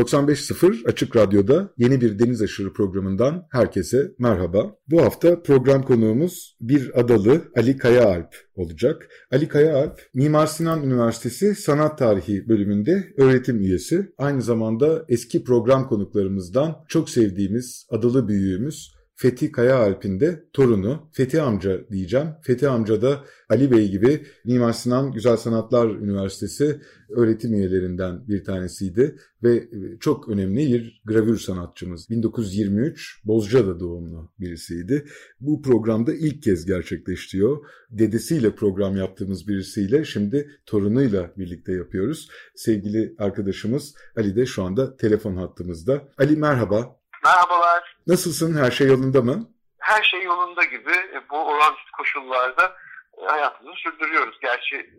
[0.00, 4.76] 95.0 Açık Radyo'da yeni bir Deniz Aşırı programından herkese merhaba.
[4.88, 9.08] Bu hafta program konuğumuz bir adalı Ali Kayaalp olacak.
[9.32, 14.12] Ali Kayaalp, Mimar Sinan Üniversitesi Sanat Tarihi bölümünde öğretim üyesi.
[14.18, 21.42] Aynı zamanda eski program konuklarımızdan çok sevdiğimiz adalı büyüğümüz Fethi Kaya Alp'in de torunu Fethi
[21.42, 22.28] amca diyeceğim.
[22.42, 29.16] Fethi amca da Ali Bey gibi Mimar Sinan Güzel Sanatlar Üniversitesi öğretim üyelerinden bir tanesiydi
[29.42, 32.10] ve e, çok önemli bir gravür sanatçımız.
[32.10, 35.06] 1923 Bozcaada doğumlu birisiydi.
[35.40, 37.66] Bu programda ilk kez gerçekleşiyor.
[37.90, 42.30] Dedesiyle program yaptığımız birisiyle şimdi torunuyla birlikte yapıyoruz.
[42.54, 46.08] Sevgili arkadaşımız Ali de şu anda telefon hattımızda.
[46.18, 46.96] Ali merhaba.
[47.24, 47.89] Merhabalar.
[48.10, 48.64] Nasılsın?
[48.64, 49.48] Her şey yolunda mı?
[49.78, 50.90] Her şey yolunda gibi.
[50.90, 52.76] E, bu olağanüstü koşullarda
[53.22, 54.38] e, hayatımızı sürdürüyoruz.
[54.42, 54.90] Gerçi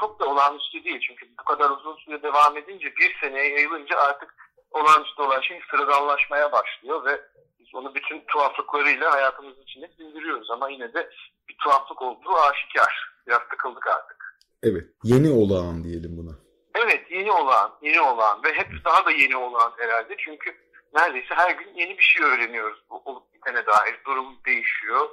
[0.00, 1.00] çok da olağanüstü değil.
[1.08, 4.34] Çünkü bu kadar uzun süre devam edince bir seneye yayılınca artık
[4.70, 7.20] olağanüstü olan şey sıradanlaşmaya başlıyor ve
[7.60, 10.50] biz onu bütün tuhaflıklarıyla hayatımızın içine sindiriyoruz.
[10.50, 11.10] Ama yine de
[11.48, 13.12] bir tuhaflık olduğu aşikar.
[13.26, 14.38] Biraz tıkıldık artık.
[14.62, 14.84] Evet.
[15.04, 16.32] Yeni olağan diyelim buna.
[16.74, 17.10] Evet.
[17.10, 17.70] Yeni olağan.
[17.82, 18.42] Yeni olağan.
[18.44, 20.16] Ve hep daha da yeni olağan herhalde.
[20.18, 22.78] Çünkü neredeyse her gün yeni bir şey öğreniyoruz.
[22.90, 25.08] Bu olup bitene dair durum değişiyor.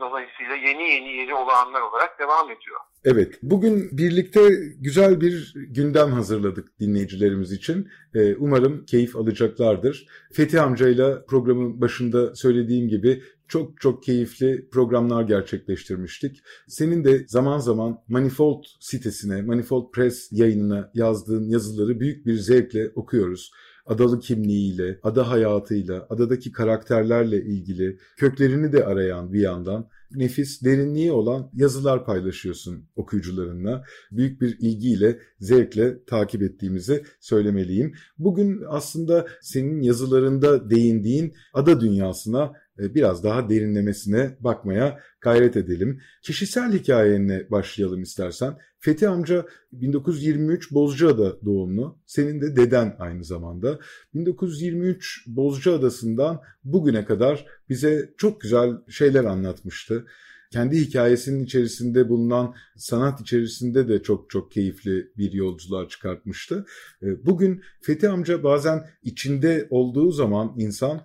[0.00, 2.80] Dolayısıyla yeni yeni yeni olanlar olarak devam ediyor.
[3.04, 4.40] Evet, bugün birlikte
[4.80, 7.88] güzel bir gündem hazırladık dinleyicilerimiz için.
[8.14, 10.06] Ee, umarım keyif alacaklardır.
[10.32, 16.42] Fethi amcayla programın başında söylediğim gibi çok çok keyifli programlar gerçekleştirmiştik.
[16.66, 23.52] Senin de zaman zaman Manifold sitesine, Manifold Press yayınına yazdığın yazıları büyük bir zevkle okuyoruz
[23.88, 31.50] adalı kimliğiyle, ada hayatıyla, adadaki karakterlerle ilgili köklerini de arayan bir yandan nefis, derinliği olan
[31.54, 33.84] yazılar paylaşıyorsun okuyucularınla.
[34.12, 37.94] Büyük bir ilgiyle, zevkle takip ettiğimizi söylemeliyim.
[38.18, 46.00] Bugün aslında senin yazılarında değindiğin ada dünyasına biraz daha derinlemesine bakmaya gayret edelim.
[46.22, 48.58] Kişisel hikayenle başlayalım istersen.
[48.78, 51.98] Fethi amca 1923 Bozcaada doğumlu.
[52.06, 53.78] Senin de deden aynı zamanda.
[54.14, 60.06] 1923 Bozcaada'sından bugüne kadar bize çok güzel şeyler anlatmıştı.
[60.50, 66.66] Kendi hikayesinin içerisinde bulunan sanat içerisinde de çok çok keyifli bir yolculuğa çıkartmıştı.
[67.02, 71.02] E, bugün Fethi amca bazen içinde olduğu zaman insan e,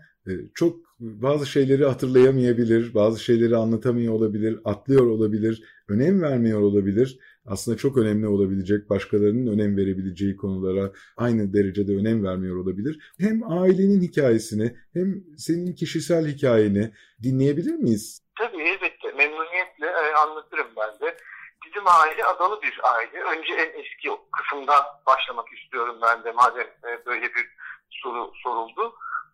[0.54, 7.20] çok bazı şeyleri hatırlayamayabilir, bazı şeyleri anlatamıyor olabilir, atlıyor olabilir, önem vermiyor olabilir.
[7.46, 13.14] Aslında çok önemli olabilecek, başkalarının önem verebileceği konulara aynı derecede önem vermiyor olabilir.
[13.20, 16.92] Hem ailenin hikayesini hem senin kişisel hikayeni
[17.24, 18.22] dinleyebilir miyiz?
[18.40, 19.12] Tabii elbette.
[19.18, 21.18] Memnuniyetle e, anlatırım ben de.
[21.66, 23.24] Bizim aile adalı bir aile.
[23.24, 27.50] Önce en eski kısımdan başlamak istiyorum ben de madem e, böyle bir
[27.90, 28.94] soru soruldu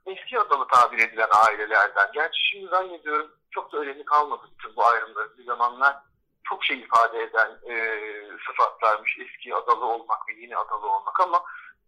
[0.09, 2.09] eski adalı tabir edilen ailelerden.
[2.13, 5.37] Gerçi şimdi zannediyorum çok da önemi kalmadı bütün bu ayrımların.
[5.37, 5.97] Bir zamanlar
[6.43, 7.75] çok şey ifade eden e,
[8.47, 11.43] sıfatlarmış eski adalı olmak ve yeni adalı olmak ama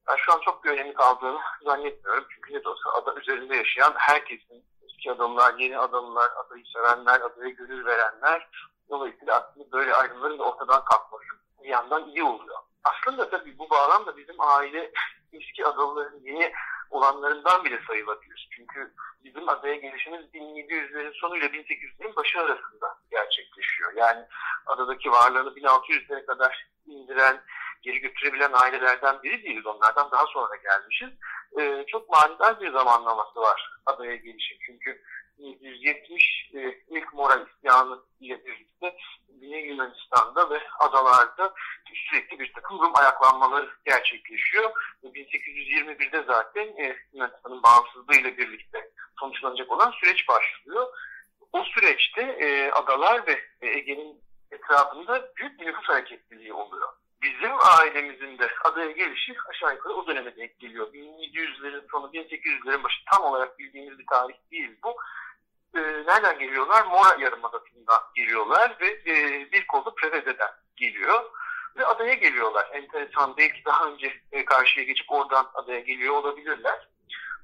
[0.07, 2.25] ben şu an çok bir önemi kaldığını zannetmiyorum.
[2.29, 7.49] Çünkü ne de olsa ada üzerinde yaşayan herkesin eski adalılar, yeni adalılar, adayı sevenler, adaya
[7.49, 8.49] gönül verenler
[8.89, 11.25] dolayısıyla aslında böyle ayrımların da ortadan kalkması
[11.63, 12.57] bir yandan iyi oluyor.
[12.83, 14.91] Aslında tabii bu bağlamda bizim aile
[15.33, 16.53] eski adalıların yeni
[16.91, 18.49] olanlarından bile sayılabilir.
[18.51, 18.93] Çünkü
[19.23, 23.93] bizim adaya gelişimiz 1700'lerin sonuyla 1800'lerin başı arasında gerçekleşiyor.
[23.95, 24.25] Yani
[24.65, 27.41] adadaki varlığını 1600'lere kadar indiren,
[27.81, 29.65] geri götürebilen ailelerden biri değiliz.
[29.65, 31.09] Onlardan daha sonra gelmişiz.
[31.59, 34.57] Ee, çok manidar bir zamanlaması var adaya gelişim.
[34.65, 35.01] Çünkü
[35.41, 38.95] 1770 e, ilk Mora isyanı ile birlikte
[39.41, 41.53] Güney Yunanistan'da ve adalarda
[41.93, 44.71] sürekli bir takım Rum ayaklanmaları gerçekleşiyor.
[45.03, 50.87] 1821'de zaten e, Yunanistan'ın bağımsızlığı ile birlikte sonuçlanacak olan süreç başlıyor.
[51.51, 54.21] O süreçte e, adalar ve Ege'nin
[54.51, 56.89] etrafında büyük bir nüfus hareketliliği oluyor.
[57.21, 60.93] Bizim ailemizin de adaya gelişi aşağı yukarı o döneme denk geliyor.
[60.93, 64.95] 1700'lerin sonu 1800'lerin başı tam olarak bildiğimiz bir tarih değil bu
[65.75, 66.85] e, nereden geliyorlar?
[66.85, 71.23] Mora Yarımadası'ndan geliyorlar ve e, bir kolu Prevede'den geliyor.
[71.77, 72.69] Ve adaya geliyorlar.
[72.73, 76.87] Enteresan belki daha önce e, karşıya geçip oradan adaya geliyor olabilirler.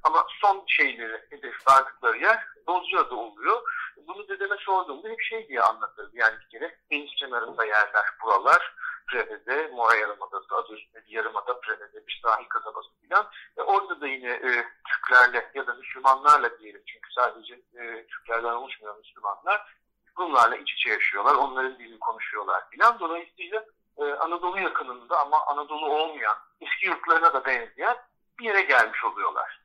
[0.03, 3.61] Ama son şeyleri hedef verdıkları yer Bozcaada oluyor.
[4.07, 6.11] Bunu dedeme sorduğumda hep şey diye anlatırdı.
[6.13, 8.75] Yani bir kere deniz kenarında yerler buralar.
[9.07, 13.27] Preve'de, Mora Yarımadası, adı üstünde bir yarımada Preve'de bir sahil kasabası filan.
[13.57, 18.97] E, orada da yine e, Türklerle ya da Müslümanlarla diyelim çünkü sadece e, Türklerden oluşmuyor
[18.97, 19.77] Müslümanlar.
[20.17, 22.99] Bunlarla iç içe yaşıyorlar, onların dilini konuşuyorlar filan.
[22.99, 23.65] Dolayısıyla
[23.97, 27.97] e, Anadolu yakınında ama Anadolu olmayan, eski yurtlarına da benzeyen
[28.39, 29.61] bir yere gelmiş oluyorlar.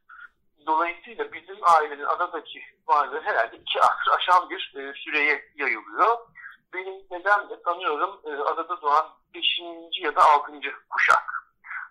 [0.67, 6.19] Dolayısıyla bizim ailenin adadaki varlığı herhalde iki asır aşan bir e, süreye yayılıyor.
[6.75, 11.25] Benim dedem de sanıyorum e, adada doğan beşinci ya da altıncı kuşak.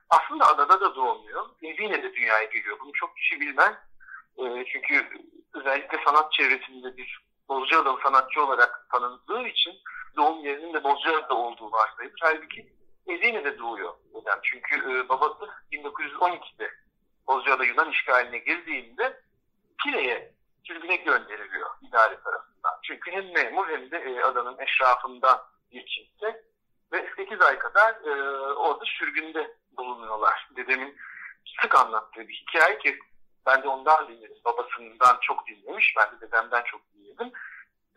[0.10, 1.50] Aslında adada da doğmuyor.
[1.62, 2.80] Ezine'de dünyaya geliyor.
[2.80, 3.74] Bunu çok kişi bilmez.
[4.38, 5.08] E, çünkü
[5.54, 9.74] özellikle sanat çevresinde bir Bozcaadalı sanatçı olarak tanındığı için
[10.16, 12.20] doğum yerinin de Bozcaada'da olduğu varsayılır.
[12.22, 12.74] Halbuki
[13.08, 14.40] Ezine'de doğuyor dedem.
[14.44, 16.72] Çünkü e, babası 1912'de
[17.28, 19.22] Bozcaada Yunan işgaline girdiğinde
[19.84, 20.34] Pire'ye
[20.64, 22.80] sürgüne gönderiliyor idare tarafından.
[22.84, 25.40] Çünkü hem memur hem de e, adanın eşrafından
[25.72, 26.44] bir kimse
[26.92, 30.50] ve 8 ay kadar e, orada sürgünde bulunuyorlar.
[30.56, 30.98] Dedemin
[31.62, 33.00] sık anlattığı bir hikaye ki
[33.46, 34.38] ben de ondan dinledim.
[34.46, 35.94] Babasından çok dinlemiş.
[35.98, 37.32] Ben de dedemden çok dinledim.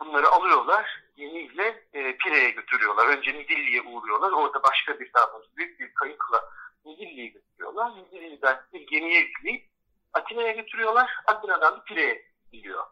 [0.01, 1.03] Bunları alıyorlar.
[1.17, 3.07] Gemiyle e, Pire'ye götürüyorlar.
[3.07, 4.33] Önce Midilli'ye uğruyorlar.
[4.33, 5.27] Orada başka bir daha
[5.57, 6.51] büyük bir kayıkla
[6.85, 7.91] Midilli'ye götürüyorlar.
[7.91, 9.69] Midilli'den bir gemiye yükleyip
[10.13, 11.11] Atina'ya götürüyorlar.
[11.27, 12.85] Atina'dan da Pire'ye gidiyor.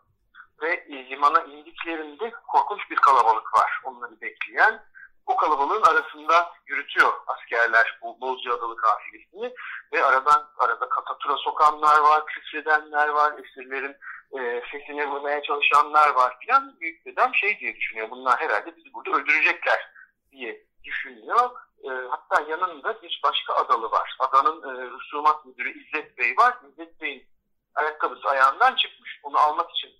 [0.62, 4.82] Ve e, limana indiklerinde korkunç bir kalabalık var onları bekleyen.
[5.26, 9.54] O kalabalığın arasında yürütüyor askerler bu Bozcaadalı kafilesini
[9.92, 13.96] ve aradan arada katatura sokanlar var, küfredenler var, esirlerin
[14.38, 16.80] e, sesini vurmaya çalışanlar var filan.
[16.80, 18.10] Büyük dedem şey diye düşünüyor.
[18.10, 19.90] Bunlar herhalde bizi burada öldürecekler
[20.32, 21.50] diye düşünüyor.
[21.84, 24.16] E, hatta yanında bir başka adalı var.
[24.18, 26.54] Adanın e, Rüsumat Müdürü İzzet Bey var.
[26.72, 27.31] İzzet Bey'in
[27.74, 29.20] ayakkabısı ayağından çıkmış.
[29.22, 29.90] Onu almak için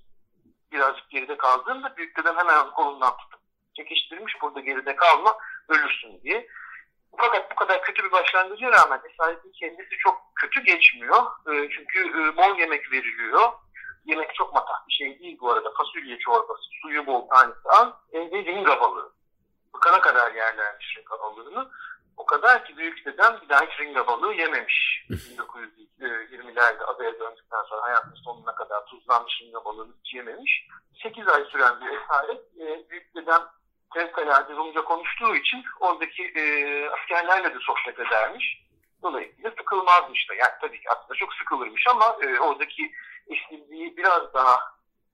[0.72, 3.40] birazcık geride kaldığında büyük dedem hemen kolundan tutup
[3.76, 4.34] çekiştirmiş.
[4.42, 5.38] Burada geride kalma
[5.68, 6.46] ölürsün diye.
[7.16, 11.22] Fakat bu kadar kötü bir başlangıca rağmen esaretin kendisi çok kötü geçmiyor.
[11.22, 13.52] E, çünkü e, bol yemek veriliyor.
[14.04, 15.72] Yemek çok matah bir şey değil bu arada.
[15.78, 17.88] Fasulye çorbası, suyu bol tanesi az.
[18.12, 19.12] Evde ringa balığı.
[19.74, 21.70] Bıkana kadar yerlermiş ringa balığını.
[22.16, 25.06] O kadar ki büyük dedem bir daha hiç ringa balığı yememiş.
[25.10, 30.68] 1920'lerde adaya döndükten sonra hayatının sonuna kadar tuzlanmış ringa balığını hiç yememiş.
[31.02, 32.40] 8 ay süren bir esaret.
[32.60, 33.42] E, büyük dedem
[33.94, 36.42] fevkalade Rumca konuştuğu için oradaki e,
[36.88, 38.62] askerlerle de sohbet edermiş.
[39.02, 40.34] Dolayısıyla sıkılmazmış da.
[40.34, 42.92] Yani tabii ki aslında çok sıkılırmış ama e, oradaki
[43.28, 44.58] eşsizliği biraz daha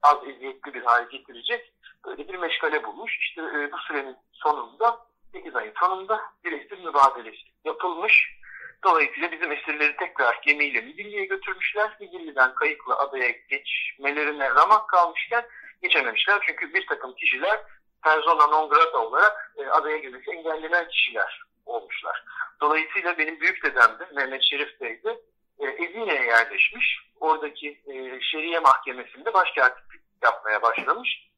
[0.03, 1.73] az eziyetli bir hale getirecek
[2.05, 3.19] böyle bir meşgale bulmuş.
[3.19, 8.38] İşte e, bu sürenin sonunda 8 ayın sonunda bir esir mübadelesi yapılmış.
[8.84, 11.96] Dolayısıyla bizim esirleri tekrar gemiyle Midilli'ye götürmüşler.
[12.00, 15.44] Midilli'den kayıkla adaya geçmelerine ramak kalmışken
[15.82, 16.38] geçememişler.
[16.46, 17.60] Çünkü bir takım kişiler
[18.04, 22.25] persona non grata olarak e, adaya girmesi engellenen kişiler olmuşlar.
[22.60, 25.20] Dolayısıyla benim büyük dedem de Mehmet Şerif Bey de
[25.58, 26.98] e, Ezine'ye yerleşmiş.
[27.20, 31.28] Oradaki e, şeriye mahkemesinde başkentlik yapmaya başlamış.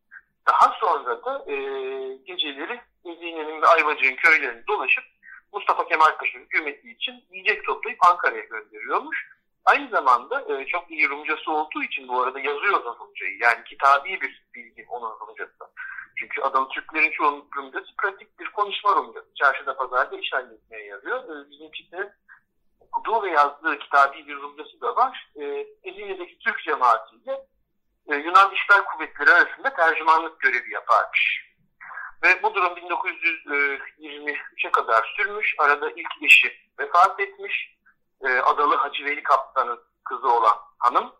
[0.46, 1.54] Daha sonra da e,
[2.26, 2.80] geceleri
[3.10, 5.04] Ezine'nin ve Ayvacık'ın köylerini dolaşıp
[5.52, 9.28] Mustafa Kemal Paşa hükümeti için yiyecek toplayıp Ankara'ya gönderiyormuş.
[9.64, 13.38] Aynı zamanda e, çok iyi Rumcası olduğu için bu arada yazıyor da Rumcayı.
[13.40, 15.52] Yani kitabi bir bilgi onun Rumcası.
[16.16, 19.34] Çünkü adam Türklerin çoğunun Rumcası pratik bir konuşma Rumcası.
[19.34, 21.24] Çarşıda pazarda iş halletmeye yarıyor.
[21.24, 22.12] E, bizimkisi
[22.80, 25.30] okuduğu ve yazdığı kitabi bir Rumcası da var.
[25.36, 27.46] E, Ezine'deki Türk cemaatiyle
[28.08, 31.49] e, Yunan İşgal Kuvvetleri arasında tercümanlık görevi yaparmış.
[32.22, 35.54] Ve bu durum 1923'e kadar sürmüş.
[35.58, 37.76] Arada ilk eşi vefat etmiş.
[38.22, 41.12] E, Adalı Hacı Veli Kaptan'ın kızı olan hanım.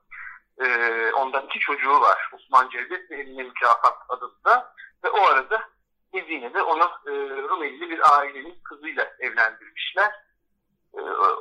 [0.65, 0.67] E,
[1.13, 2.31] ondan iki çocuğu var.
[2.33, 4.75] Osman Cevdet ve Emine Mükafat adında.
[5.05, 5.69] Ve o arada
[6.13, 7.11] Ezine'de onu e,
[7.49, 10.13] Rumeli bir ailenin kızıyla evlendirmişler.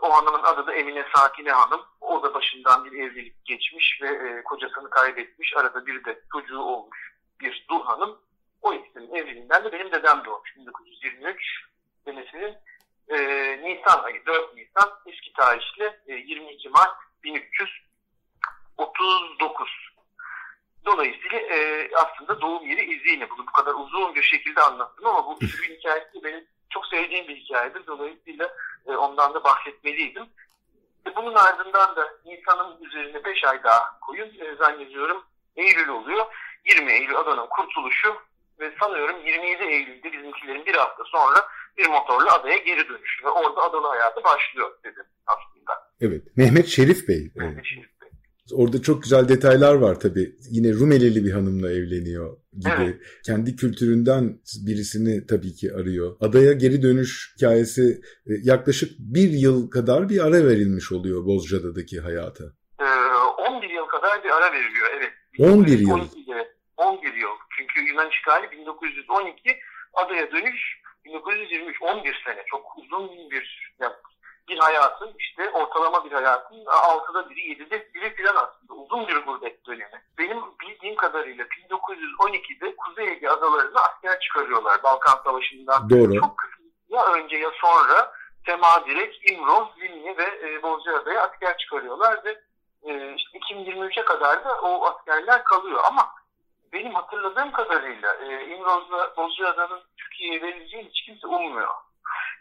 [0.01, 1.82] O hanımın adı da Emine Sakine Hanım.
[2.01, 5.58] O da başından bir evlilik geçmiş ve kocasını kaybetmiş.
[5.58, 8.20] Arada bir de çocuğu olmuş bir dul hanım.
[8.62, 10.56] O ikisinin evliliğinden de benim dedem doğmuş.
[10.56, 11.66] 1923
[12.06, 12.58] senesinin
[13.10, 13.18] e,
[13.63, 19.89] Nisan ayı, 4 Nisan eski tarihli e, 22 Mart 1339.
[20.86, 23.30] Dolayısıyla e, aslında doğum yeri İzine.
[23.30, 27.36] Bunu bu kadar uzun bir şekilde anlattım ama bu sürgün hikayesi benim çok sevdiğim bir
[27.36, 27.88] hikayedir.
[27.88, 28.56] Dolayısıyla
[28.88, 30.30] e, ondan da bahsetmeliydim.
[31.08, 34.39] E, bunun ardından da Nisan'ın üzerine 5 ay daha koyun.
[34.39, 35.24] E, zannediyorum
[35.56, 36.25] Eylül oluyor.
[36.66, 38.28] 20 Eylül adanın kurtuluşu
[38.60, 41.38] ve sanıyorum 27 Eylül'de bizimkilerin bir hafta sonra
[41.78, 45.74] bir motorla adaya geri dönüşü ve orada adalı hayatı başlıyor dedim aslında.
[46.01, 46.22] Evet.
[46.38, 47.32] Mehmet Şerif Bey.
[47.36, 48.10] Mehmet Şerif Bey.
[48.54, 50.36] Orada çok güzel detaylar var tabii.
[50.51, 52.84] Yine Rumelili bir hanımla evleniyor gibi.
[52.84, 53.01] Evet.
[53.25, 56.18] Kendi kültüründen birisini tabii ki arıyor.
[56.22, 62.44] Adaya geri dönüş hikayesi e, yaklaşık bir yıl kadar bir ara verilmiş oluyor Bozcaada'daki hayata.
[62.80, 62.86] Ee,
[63.51, 65.12] 11 yıl kadar bir ara veriliyor evet.
[65.39, 66.00] 11 yıl.
[66.78, 67.30] 11 yıl.
[67.79, 69.59] Çünkü Yunan işgali 1912,
[69.93, 72.43] adaya dönüş 1923, 11 sene.
[72.45, 73.93] Çok uzun bir yani
[74.50, 78.74] bir hayatın işte ortalama bir hayatın altıda biri, yedide biri filan aslında.
[78.74, 80.03] Uzun bir gurbet dönemi.
[80.17, 85.89] Benim bildiğim kadarıyla 1912'de Kuzey Ege adalarına asker çıkarıyorlar Balkan Savaşı'ndan.
[85.89, 86.19] Doğru.
[86.19, 86.36] Çok
[86.89, 88.13] ya önce ya sonra
[88.45, 92.41] Tema direkt İmroz, Zimni ve e, Bozcaada'ya asker çıkarıyorlar ve
[92.83, 95.81] e, işte 2023'e kadar da o askerler kalıyor.
[95.88, 96.18] Ama
[96.73, 101.69] benim hatırladığım kadarıyla e, İmroz'la Bozcaada'nın Türkiye'ye verileceğini hiç kimse ummuyor.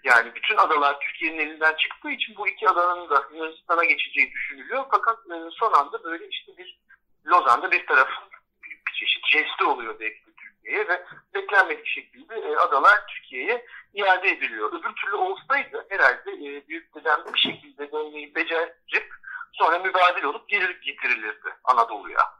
[0.04, 4.85] Yani bütün adalar Türkiye'nin elinden çıktığı için bu iki adanın da Yunanistan'a geçeceği düşünülüyor.
[4.90, 6.78] Fakat e, son anda böyle işte bir
[7.26, 8.25] Lozan'da bir tarafın
[8.64, 11.04] bir, çeşit jesti oluyor belki Türkiye'ye ve
[11.35, 14.73] beklenmedik şekilde e, adalar Türkiye'ye iade ediliyor.
[14.73, 19.14] Öbür türlü olsaydı herhalde e, büyük dedem bir şekilde dönmeyi becerip
[19.52, 22.38] sonra mübadil olup geri getirilirdi Anadolu'ya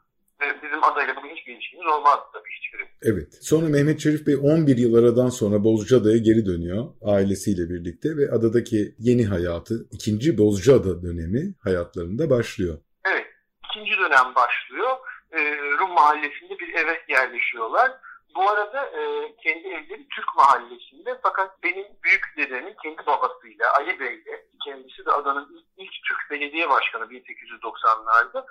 [0.63, 2.89] bizim adayla bugün hiçbir ilişkimiz olmaz tabii hiçbiri.
[3.03, 3.39] Evet.
[3.41, 8.95] Sonra Mehmet Şerif Bey 11 yıl aradan sonra Bozcaada'ya geri dönüyor ailesiyle birlikte ve adadaki
[8.99, 12.79] yeni hayatı, ikinci Bozcaada dönemi hayatlarında başlıyor.
[13.05, 13.27] Evet.
[13.65, 14.97] ikinci dönem başlıyor.
[15.33, 17.93] Ee, Rum mahallesinde bir eve yerleşiyorlar.
[18.35, 19.01] Bu arada e,
[19.43, 25.49] kendi evleri Türk mahallesinde fakat benim büyük dedemin kendi babasıyla Ali Bey'le kendisi de adanın
[25.55, 28.47] ilk, ilk Türk belediye başkanı 1890'larda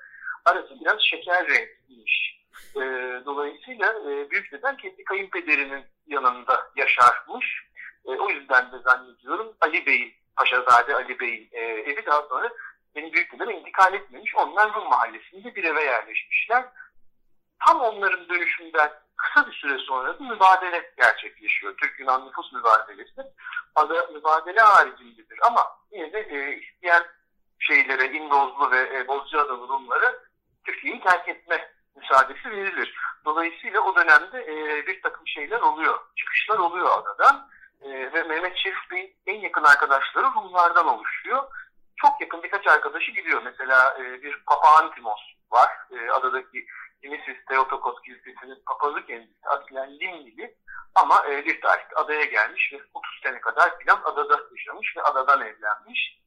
[0.48, 2.38] arası biraz şeker renkliymiş.
[2.76, 2.82] E,
[3.26, 7.68] dolayısıyla e, büyük deden kendi kayınpederinin yanında yaşarmış.
[8.06, 12.50] E, o yüzden de zannediyorum Ali Bey'in, Paşazade Ali Bey'in e, evi daha sonra
[12.96, 14.36] benim büyük dedem intikal etmemiş.
[14.36, 16.66] Onlar Rum mahallesinde bir eve yerleşmişler.
[17.66, 21.78] Tam onların dönüşünden kısa bir süre sonra da mübadele gerçekleşiyor.
[21.78, 23.22] Türk-Yunan nüfus mübadelesi.
[23.76, 25.62] Adı mübadele haricindedir ama
[25.92, 27.04] yine de e, isteyen
[27.60, 30.20] şeylere, İmrozlu ve e, Bozcaada Rumları
[30.68, 32.96] Türkiye'yi terk etme müsaadesi verilir.
[33.26, 37.50] Dolayısıyla o dönemde e, bir takım şeyler oluyor, çıkışlar oluyor adadan
[37.82, 41.44] e, ve Mehmet Şerif Bey'in en yakın arkadaşları Rumlardan oluşuyor.
[41.96, 43.42] Çok yakın birkaç arkadaşı gidiyor.
[43.44, 45.22] Mesela e, bir Papa Antimos
[45.52, 45.72] var.
[45.92, 46.66] E, adadaki
[47.04, 49.48] Dimisis Theotokos Kilisesi'nin papazı kendisi.
[49.48, 50.56] Aslen Limnili
[50.96, 55.42] ama e, bir tarihte adaya gelmiş ve 30 sene kadar filan adada yaşamış ve adadan
[55.42, 56.20] evlenmiş.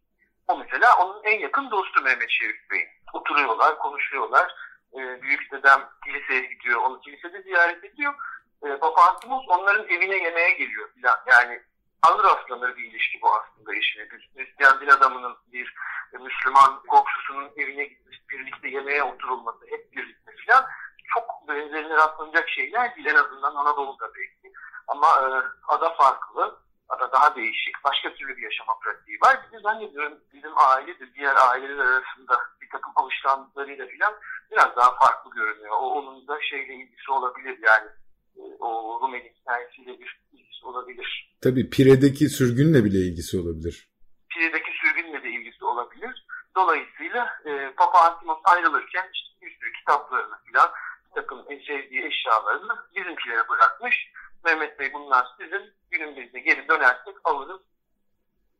[0.51, 4.55] O mesela onun en yakın dostu Mehmet Şerif Bey'in oturuyorlar, konuşuyorlar.
[4.95, 8.15] E, büyük dedem kiliseye gidiyor, onu kilisede ziyaret ediyor.
[8.63, 11.19] E, Papa Antimos onların evine yemeğe geliyor falan.
[11.27, 11.63] Yani
[12.03, 14.11] Tanrı rastlanır bir ilişki bu aslında işine.
[14.11, 15.75] Bir Hristiyan din adamının bir
[16.21, 20.67] Müslüman komşusunun evine gitmiş, birlikte yemeğe oturulması, hep birlikte falan
[21.15, 23.07] çok benzerine rastlanacak şeyler değil.
[23.07, 24.57] En azından Anadolu'da belki.
[24.89, 25.27] Ama e,
[25.69, 26.59] ada farklı,
[26.91, 29.37] ada daha değişik, başka türlü bir yaşama pratiği var.
[29.47, 32.39] Bir de zannediyorum bizim aile de diğer aileler arasında
[32.73, 34.15] takım alışkanlıklarıyla falan
[34.53, 35.77] biraz daha farklı görünüyor.
[35.81, 37.89] O onun da şeyle ilgisi olabilir yani
[38.37, 41.37] e, o Rumeli hikayesiyle bir ilgisi olabilir.
[41.43, 43.89] Tabii Pire'deki sürgünle bile ilgisi olabilir.
[44.29, 46.27] Pire'deki sürgünle de ilgisi olabilir.
[46.57, 50.71] Dolayısıyla e, Papa Antimos ayrılırken işte bir sürü kitaplarını falan
[51.07, 53.97] bir takım sevdiği eşyalarını bizimkilere bırakmış.
[54.45, 57.61] Mehmet Bey bunlar sizin günümüzde geri dönersek alırız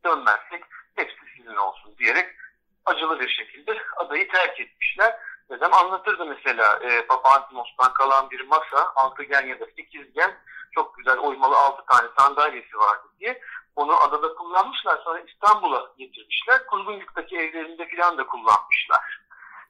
[0.05, 0.63] dönmezsek
[0.95, 2.29] hepsi sizin olsun diyerek
[2.85, 5.15] acılı bir şekilde adayı terk etmişler.
[5.49, 7.49] Dedem anlatırdı mesela e, Papa
[7.93, 10.37] kalan bir masa, altıgen ya da sekizgen,
[10.71, 13.41] çok güzel oymalı altı tane sandalyesi vardı diye.
[13.75, 16.65] Onu adada kullanmışlar sonra İstanbul'a getirmişler.
[16.65, 19.21] Kuzguncuk'taki evlerinde filan da kullanmışlar.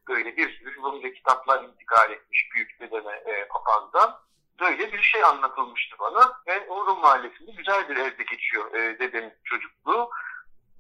[0.08, 4.20] Böyle bir sürü Rumca kitaplar intikal etmiş büyük dedeme e, papazdan.
[4.62, 9.34] Böyle bir şey anlatılmıştı bana ve o Rum mahallesinde güzel bir evde geçiyor e, dedemin
[9.44, 10.10] çocukluğu.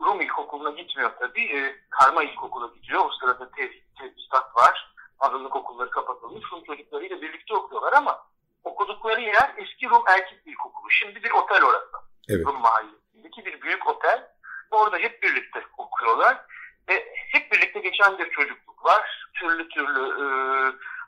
[0.02, 1.58] Rum İlkokulu'na gitmiyor tabii.
[1.58, 3.06] E, karma İlkokulu'na gidiyor.
[3.06, 3.52] O sırada
[4.00, 4.94] tedrisat var.
[5.20, 6.52] Azınlık okulları kapatılmış.
[6.52, 8.26] Rum çocuklarıyla birlikte okuyorlar ama
[8.64, 10.92] okudukları yer eski Rum Erkek İlkokulu.
[10.92, 11.98] Şimdi bir otel orası.
[12.30, 12.46] Evet.
[12.46, 14.32] Rum mahallesindeki bir büyük otel.
[14.72, 16.46] Orada hep birlikte okuyorlar.
[16.90, 19.28] Ve hep birlikte geçen bir çocukluk var.
[19.34, 20.26] Türlü türlü e,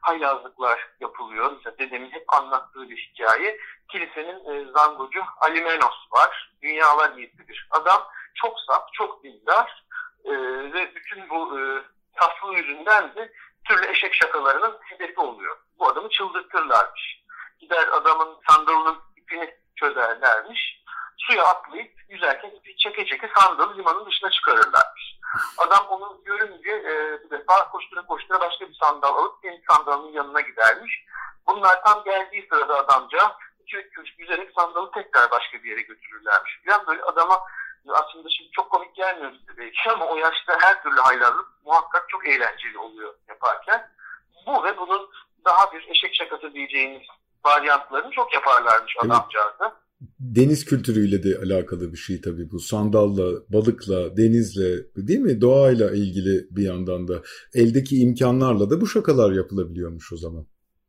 [0.04, 1.52] haylazlıklar yapılıyor.
[1.52, 3.58] Mesela dedemin hep anlattığı bir hikaye.
[3.92, 6.52] Kilisenin e, zangocu Alimenos var.
[6.62, 9.84] Dünyalar yiğitli bir adam çok saf, çok dindar
[10.26, 10.32] e,
[10.74, 11.62] ve bütün bu e,
[12.20, 13.32] saflığı yüzünden de
[13.68, 15.58] türlü eşek şakalarının hedefi oluyor.
[15.80, 17.24] Bu adamı çıldırtırlarmış.
[17.60, 20.84] Gider adamın sandalının ipini çözerlermiş.
[21.18, 25.03] Suya atlayıp yüzerken ipi çeke çeke sandalı limanın dışına çıkarırlarmış.
[25.58, 30.42] Adam onu görünce e, bir defa koştura koştura başka bir sandal alıp deniz sandalının yanına
[30.42, 31.06] gidermiş.
[31.48, 36.60] Bunlar tam geldiği sırada adamca iki çocuk yüzerek sandalı tekrar başka bir yere götürürlermiş.
[36.66, 37.42] Biraz böyle adama
[37.90, 42.28] aslında şimdi çok komik gelmiyor bize belki ama o yaşta her türlü haylazlık muhakkak çok
[42.28, 43.90] eğlenceli oluyor yaparken.
[44.48, 45.10] Bu ve bunun
[45.46, 47.08] daha bir eşek şakası diyeceğimiz
[47.46, 49.76] varyantlarını çok yaparlarmış adamcağızda.
[50.20, 52.60] Deniz kültürüyle de alakalı bir şey tabii bu.
[52.60, 55.42] Sandalla, balıkla, denizle değil mi?
[55.42, 57.14] Doğayla ilgili bir yandan da.
[57.54, 60.46] Eldeki imkanlarla da bu şakalar yapılabiliyormuş o zaman.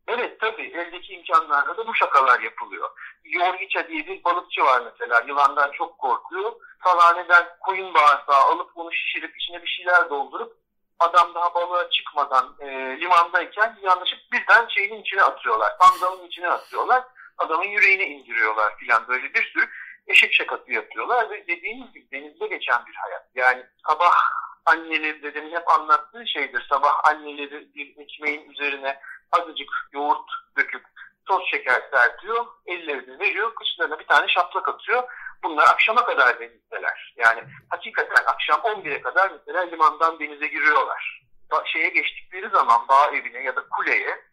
[0.09, 2.89] Evet tabii eldeki imkanlarla da bu şakalar yapılıyor.
[3.25, 6.53] Yorgiça diye bir balıkçı var mesela yılandan çok korkuyor.
[6.85, 10.65] Salaneden koyun bağırsağı alıp onu şişirip içine bir şeyler doldurup
[10.99, 12.67] adam daha balığa çıkmadan e,
[13.01, 15.73] limandayken yanlışıp birden şeyin içine atıyorlar.
[15.81, 17.05] Sandalın içine atıyorlar.
[17.39, 19.71] Adamın yüreğine indiriyorlar filan böyle bir sürü
[20.07, 23.27] eşek şakası yapıyorlar ve dediğiniz gibi denizde geçen bir hayat.
[23.35, 24.13] Yani sabah
[24.67, 26.67] anneleri dedemin hep anlattığı şeydir.
[26.69, 29.01] Sabah anneleri bir ekmeğin üzerine
[29.33, 30.85] azıcık yoğurt döküp
[31.27, 35.03] toz şeker serpiyor, ellerini veriyor, kıçlarına bir tane şaplak atıyor.
[35.45, 37.15] Bunlar akşama kadar denizdeler.
[37.17, 41.25] Yani hakikaten akşam 11'e kadar mesela limandan denize giriyorlar.
[41.65, 44.25] Şeye geçtikleri zaman bağ evine ya da kuleye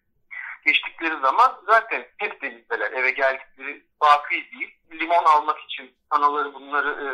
[0.66, 2.92] geçtikleri zaman zaten hep denizdeler.
[2.92, 4.78] Eve geldikleri bakı değil.
[4.92, 7.10] Limon almak için anaları bunları e,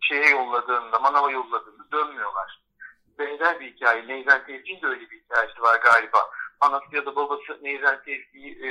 [0.00, 2.60] şeye yolladığında, manava yolladığında dönmüyorlar.
[3.18, 4.08] Benzer bir hikaye.
[4.08, 6.30] Neyzen Tevfik'in de öyle bir hikayesi var galiba.
[6.60, 8.70] Anası ya da babası Neyzen Tevfik'i e,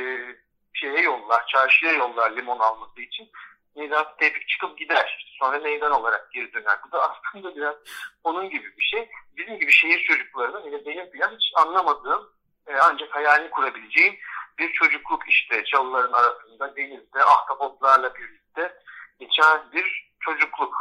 [0.73, 3.29] şeye yollar, çarşıya yollar limon alması için.
[3.75, 5.35] Neyzen Tevfik çıkıp gider.
[5.39, 6.79] Sonra Neyzen olarak geri döner.
[6.87, 7.75] Bu da aslında biraz
[8.23, 9.09] onun gibi bir şey.
[9.37, 12.34] Bizim gibi şehir çocuklarının yine benim falan hiç anlamadığım
[12.67, 14.15] e, ancak hayalini kurabileceğim
[14.59, 18.81] bir çocukluk işte çalıların arasında denizde ahtapotlarla birlikte
[19.19, 20.75] geçen bir çocukluk.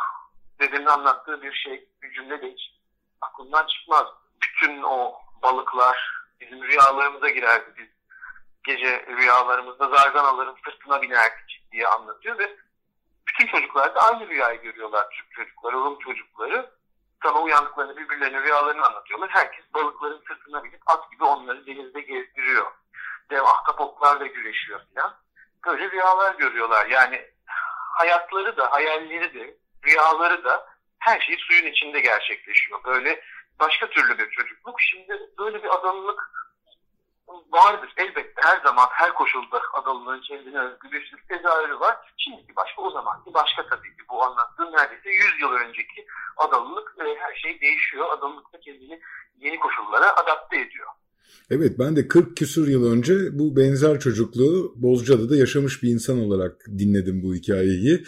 [0.61, 2.61] Dedemin anlattığı bir şey, bir cümle de hiç
[3.21, 4.07] aklımdan çıkmaz.
[4.43, 7.75] Bütün o balıklar bizim rüyalarımıza girerdi.
[7.79, 7.89] Biz
[8.65, 12.57] gece rüyalarımızda zarganaların sırtına binerdik diye anlatıyor ve
[13.29, 15.07] bütün çocuklar da aynı rüyayı görüyorlar.
[15.11, 16.71] Türk çocukları, Rum çocukları.
[17.25, 19.31] Sabah uyandıklarında birbirlerine rüyalarını anlatıyorlar.
[19.31, 22.67] Herkes balıkların sırtına binip at gibi onları denizde gezdiriyor.
[23.31, 25.15] Dev ahtapotlarla güreşiyor falan.
[25.67, 26.87] Böyle rüyalar görüyorlar.
[26.87, 27.31] Yani
[27.95, 29.57] hayatları da, hayalleri de,
[29.87, 30.67] rüyaları da
[30.99, 32.85] her şey suyun içinde gerçekleşiyor.
[32.85, 33.21] Böyle
[33.61, 34.81] başka türlü bir çocukluk.
[34.81, 36.31] Şimdi böyle bir adalılık
[37.29, 37.93] vardır.
[37.97, 41.97] Elbette her zaman, her koşulda adalılığın kendine özgü bir sürü tezahürü var.
[42.17, 44.03] Şimdiki başka, o zamanki başka tabii ki.
[44.11, 46.07] Bu anlattığım neredeyse 100 yıl önceki
[46.37, 48.13] adalılık, e, her şey değişiyor.
[48.13, 49.01] Adalılık da kendini
[49.39, 50.89] yeni koşullara adapte ediyor.
[51.51, 56.67] Evet ben de 40 küsur yıl önce bu benzer çocukluğu Bozcaada'da yaşamış bir insan olarak
[56.79, 58.03] dinledim bu hikayeyi.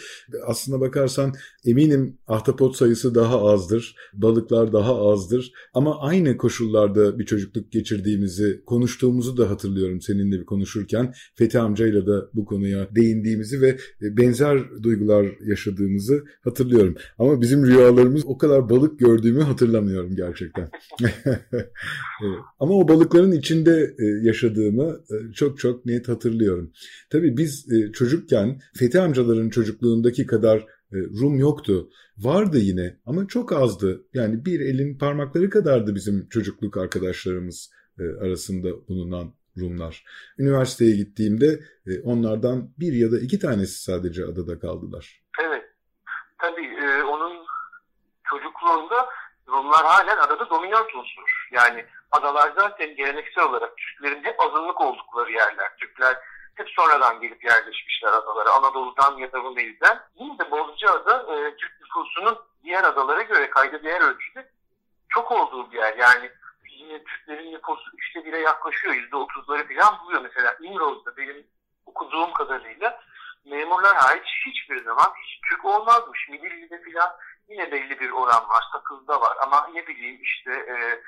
[0.45, 1.33] Aslına bakarsan
[1.65, 9.37] eminim ahtapot sayısı daha azdır, balıklar daha azdır ama aynı koşullarda bir çocukluk geçirdiğimizi, konuştuğumuzu
[9.37, 11.13] da hatırlıyorum seninle bir konuşurken.
[11.35, 16.95] Fethi amcayla da bu konuya değindiğimizi ve benzer duygular yaşadığımızı hatırlıyorum.
[17.19, 20.69] Ama bizim rüyalarımız o kadar balık gördüğümü hatırlamıyorum gerçekten.
[22.59, 24.99] ama o balıkların içinde yaşadığımı
[25.35, 26.71] çok çok net hatırlıyorum.
[27.09, 31.89] Tabii biz çocukken Fethi amcaların çocukluğundaki kadar Rum yoktu.
[32.17, 34.05] Vardı yine ama çok azdı.
[34.13, 37.71] Yani bir elin parmakları kadardı bizim çocukluk arkadaşlarımız
[38.21, 40.03] arasında bulunan Rumlar.
[40.39, 41.59] Üniversiteye gittiğimde
[42.03, 45.23] onlardan bir ya da iki tanesi sadece adada kaldılar.
[45.41, 45.63] Evet.
[46.41, 47.45] Tabii e, onun
[48.29, 49.09] çocukluğunda
[49.47, 51.47] Rumlar halen adada dominant unsur.
[51.51, 55.77] Yani adalar zaten geleneksel olarak Türklerin hep azınlık oldukları yerler.
[55.77, 56.17] Türkler
[56.55, 58.49] hep sonradan gelip yerleşmişler adalara.
[58.49, 59.99] Anadolu'dan ya da Rumeli'den.
[60.15, 64.49] Yine de Bozcaada e, Türk nüfusunun diğer adalara göre kayda değer ölçüde
[65.09, 65.97] çok olduğu bir yer.
[65.97, 66.31] Yani
[66.69, 68.93] yine Türklerin nüfusu üçte bire yaklaşıyor.
[68.93, 70.21] Yüzde otuzları falan buluyor.
[70.21, 71.47] Mesela İmroz'da benim
[71.85, 72.99] okuduğum kadarıyla
[73.45, 76.29] memurlar hariç hiçbir zaman hiç Türk olmazmış.
[76.29, 77.15] Midilli'de falan
[77.49, 78.63] yine belli bir oran var.
[78.71, 81.01] Sakız'da var ama ne bileyim işte e,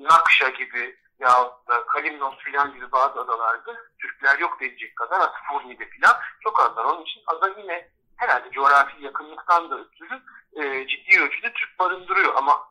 [0.00, 6.16] Nakşa gibi ya da Kalimnos filan gibi bazı adalarda Türkler yok denecek kadar Furni'de filan
[6.40, 6.84] çok azlar.
[6.84, 10.22] Onun için ada yine herhalde coğrafi yakınlıktan da ötürü
[10.56, 12.68] e, ciddi ölçüde Türk barındırıyor ama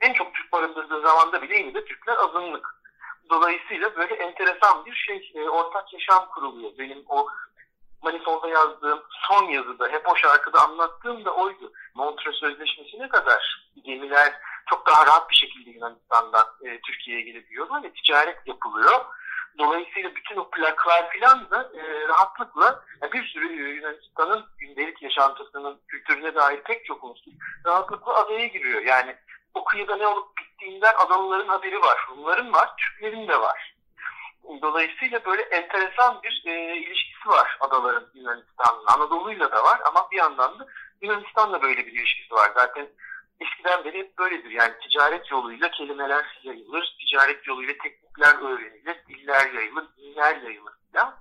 [0.00, 2.78] en çok Türk barındırdığı zamanda bile yine de Türkler azınlık.
[3.30, 6.78] Dolayısıyla böyle enteresan bir şey, e, ortak yaşam kuruluyor.
[6.78, 7.28] Benim o
[8.02, 11.72] Manifold'a yazdığım son yazıda hep o şarkıda anlattığım da oydu.
[11.94, 14.32] Montreux Sözleşmesi'ne kadar gemiler
[14.70, 19.04] çok daha rahat bir şekilde Yunanistan'dan e, Türkiye'ye gelebiliyorlar ve ticaret yapılıyor.
[19.58, 25.80] Dolayısıyla bütün o plaklar filan da e, rahatlıkla yani bir sürü e, Yunanistan'ın gündelik yaşantısının
[25.88, 27.32] kültürüne dair pek çok unsur
[27.66, 28.82] rahatlıkla adaya giriyor.
[28.82, 29.16] Yani
[29.54, 33.74] o kıyıda ne olup bittiğini gittiğinden Adalıların haberi var, Rumların var, Türklerin de var.
[34.62, 38.94] Dolayısıyla böyle enteresan bir e, ilişkisi var adaların Yunanistan'la.
[38.94, 40.66] Anadolu'yla da var ama bir yandan da
[41.02, 42.50] Yunanistan'la böyle bir ilişkisi var.
[42.54, 42.88] Zaten
[43.40, 44.50] eskiden beri hep böyledir.
[44.50, 50.74] Yani ticaret yoluyla kelimeler yayılır, ticaret yoluyla teknikler öğrenilir, diller yayılır, dinler yayılır
[51.08, 51.14] falan.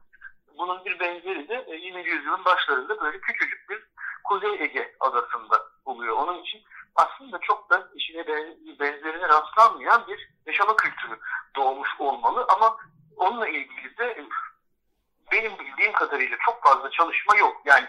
[0.58, 2.00] Bunun bir benzeri de 20.
[2.00, 3.84] E, yüzyılın başlarında böyle küçücük bir
[4.24, 6.16] Kuzey Ege adasında oluyor.
[6.18, 6.64] Onun için
[6.96, 8.28] aslında çok da işine
[8.80, 11.20] benzerine rastlanmayan bir yaşama kültürü
[11.56, 12.78] doğmuş olmalı ama
[13.18, 14.26] onunla ilgili de
[15.32, 17.62] benim bildiğim kadarıyla çok fazla çalışma yok.
[17.66, 17.88] Yani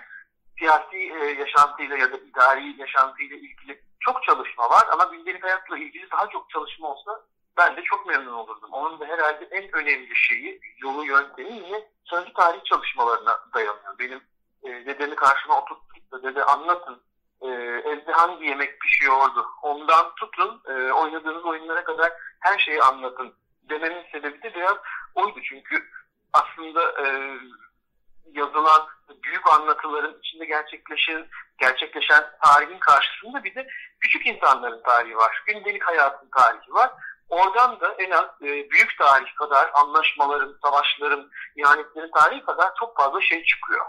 [0.59, 6.11] siyasi e, yaşantıyla ya da idari yaşantıyla ilgili çok çalışma var ama gündelik hayatla ilgili
[6.11, 7.25] daha çok çalışma olsa
[7.59, 8.71] ben de çok memnun olurdum.
[8.73, 13.99] Onun da herhalde en önemli şeyi, yolu yöntemi yine sözlü tarih çalışmalarına dayanıyor.
[13.99, 14.21] Benim
[14.65, 17.03] e, dedemi karşıma oturttuk da dede anlatın
[17.43, 17.47] e,
[17.85, 24.43] evde hangi yemek pişiyordu ondan tutun e, oynadığınız oyunlara kadar her şeyi anlatın dememin sebebi
[24.43, 24.77] de biraz
[25.15, 25.41] oydu.
[25.49, 25.85] Çünkü
[26.33, 27.39] aslında e,
[28.33, 28.89] yazılan
[29.23, 31.27] büyük anlatıların içinde gerçekleşen,
[31.59, 33.69] gerçekleşen tarihin karşısında bir de
[34.01, 35.43] küçük insanların tarihi var.
[35.47, 36.91] Gündelik hayatın tarihi var.
[37.29, 43.21] Oradan da en az e, büyük tarih kadar anlaşmaların, savaşların, ihanetlerin tarihi kadar çok fazla
[43.21, 43.87] şey çıkıyor.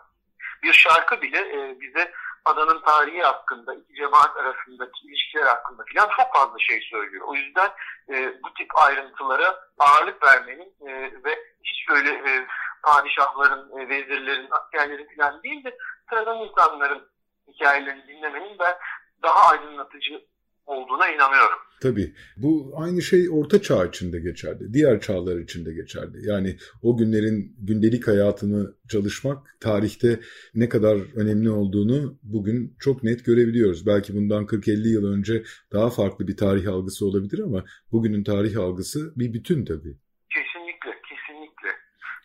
[0.64, 2.14] Bir şarkı bile e, bize
[2.46, 7.26] adanın tarihi hakkında, iki cemaat arasındaki ilişkiler hakkında falan çok fazla şey söylüyor.
[7.28, 7.70] O yüzden
[8.10, 12.48] e, bu tip ayrıntılara ağırlık vermenin e, ve hiç böyle e,
[12.84, 15.78] padişahların, e, vezirlerin, askerlerin falan değil de
[16.10, 17.02] sıradan insanların
[17.48, 18.76] hikayelerini dinlemenin ben
[19.24, 20.22] daha aydınlatıcı
[20.66, 21.58] olduğuna inanıyorum.
[21.82, 22.14] Tabii.
[22.38, 24.74] Bu aynı şey Orta Çağ için de geçerli.
[24.74, 26.28] Diğer çağlar için de geçerli.
[26.28, 30.20] Yani o günlerin gündelik hayatını çalışmak tarihte
[30.56, 33.86] ne kadar önemli olduğunu bugün çok net görebiliyoruz.
[33.88, 39.14] Belki bundan 40-50 yıl önce daha farklı bir tarih algısı olabilir ama bugünün tarih algısı
[39.16, 39.98] bir bütün tabii.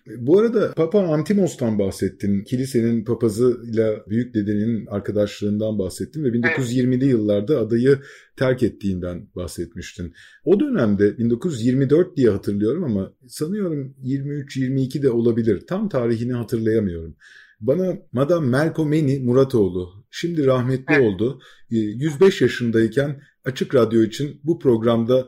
[0.07, 2.45] Bu arada Papa Antimos'tan bahsettin.
[2.45, 7.99] Kilisenin papazıyla büyük dedenin arkadaşlığından bahsettin ve 1920'li yıllarda adayı
[8.37, 10.15] terk ettiğinden bahsetmiştin.
[10.45, 15.67] O dönemde 1924 diye hatırlıyorum ama sanıyorum 23-22 de olabilir.
[15.67, 17.17] Tam tarihini hatırlayamıyorum.
[17.61, 21.41] Bana Madame Melkomeni Muratoğlu, şimdi rahmetli oldu,
[21.71, 25.27] 105 yaşındayken Açık Radyo için bu programda e,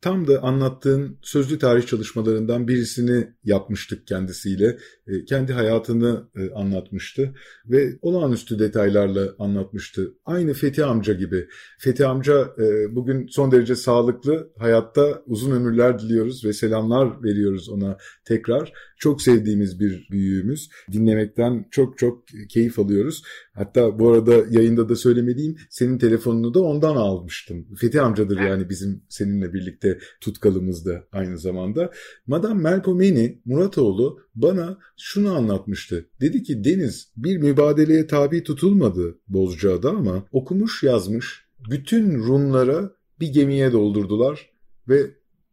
[0.00, 4.78] tam da anlattığın sözlü tarih çalışmalarından birisini yapmıştık kendisiyle.
[5.06, 7.34] E, kendi hayatını e, anlatmıştı
[7.66, 10.14] ve olağanüstü detaylarla anlatmıştı.
[10.24, 11.48] Aynı Fethi amca gibi.
[11.78, 12.54] Fethi amca
[12.90, 18.72] bugün son derece sağlıklı, hayatta uzun ömürler diliyoruz ve selamlar veriyoruz ona tekrar.
[18.98, 20.68] Çok sevdiğimiz bir büyüğümüz.
[20.92, 23.22] Dinlemekten çok çok keyif alıyoruz.
[23.58, 27.66] Hatta bu arada yayında da söylemediğim senin telefonunu da ondan almıştım.
[27.76, 31.90] Fethi amcadır yani bizim seninle birlikte tutkalımız da aynı zamanda.
[32.26, 36.08] Madame Melpomeni Muratoğlu bana şunu anlatmıştı.
[36.20, 42.90] Dedi ki Deniz bir mübadeleye tabi tutulmadı Bozcaada ama okumuş yazmış bütün Rumlara
[43.20, 44.50] bir gemiye doldurdular
[44.88, 45.10] ve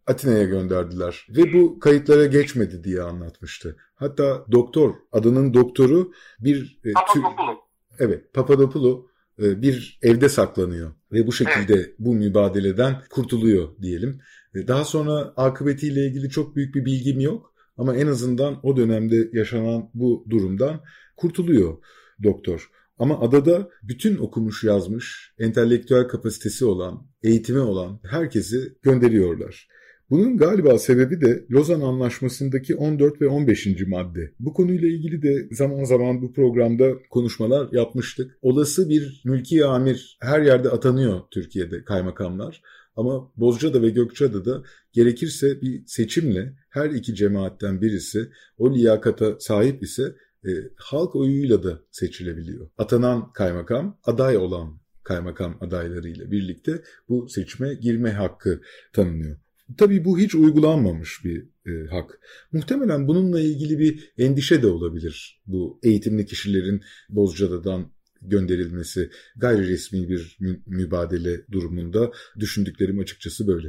[0.08, 3.78] Atina'ya gönderdiler ve bu kayıtlara geçmedi diye anlatmıştı.
[3.96, 6.80] Hatta doktor, adının doktoru bir...
[6.86, 7.55] E, Papadopoulou.
[7.99, 14.19] Evet, Papadopoulou e, bir evde saklanıyor ve bu şekilde bu mübadeleden kurtuluyor diyelim.
[14.55, 19.29] E, daha sonra akıbetiyle ilgili çok büyük bir bilgim yok ama en azından o dönemde
[19.34, 20.81] yaşanan bu durumdan
[21.17, 21.77] kurtuluyor
[22.23, 22.69] doktor.
[22.99, 29.67] Ama adada bütün okumuş yazmış, entelektüel kapasitesi olan, eğitimi olan herkesi gönderiyorlar.
[30.10, 33.68] Bunun galiba sebebi de Lozan Anlaşması'ndaki 14 ve 15.
[33.88, 34.34] madde.
[34.39, 38.38] Bu konuyla ilgili de zaman zaman bu programda konuşmalar yapmıştık.
[38.41, 42.62] Olası bir mülki amir her yerde atanıyor Türkiye'de kaymakamlar.
[42.96, 44.63] Ama Bozcaada ve Gökçeada'da
[44.94, 50.15] gerekirse bir seçimle her iki cemaatten birisi o liyakata sahip ise
[50.46, 52.70] e, halk oyuyla da seçilebiliyor.
[52.78, 58.62] Atanan kaymakam aday olan kaymakam adaylarıyla birlikte bu seçime girme hakkı
[58.94, 59.44] tanınıyor.
[59.78, 62.19] Tabii bu hiç uygulanmamış bir e, hak.
[62.54, 65.41] Muhtemelen bununla ilgili bir endişe de olabilir.
[65.47, 67.86] Bu eğitimli kişilerin Bozcaada'dan
[68.21, 73.67] gönderilmesi gayri resmi bir mü- mübadele durumunda düşündüklerim açıkçası böyle.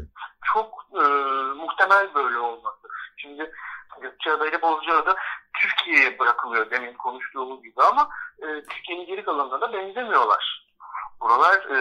[0.55, 1.05] Çok e,
[1.55, 2.87] muhtemel böyle olması.
[3.17, 3.51] Şimdi
[4.03, 5.17] Gökçeada ile Bozcaada
[5.63, 10.67] Türkiye'ye bırakılıyor demin konuştuğumuz gibi ama e, Türkiye'nin geri kalanına da benzemiyorlar.
[11.21, 11.79] Buralar e,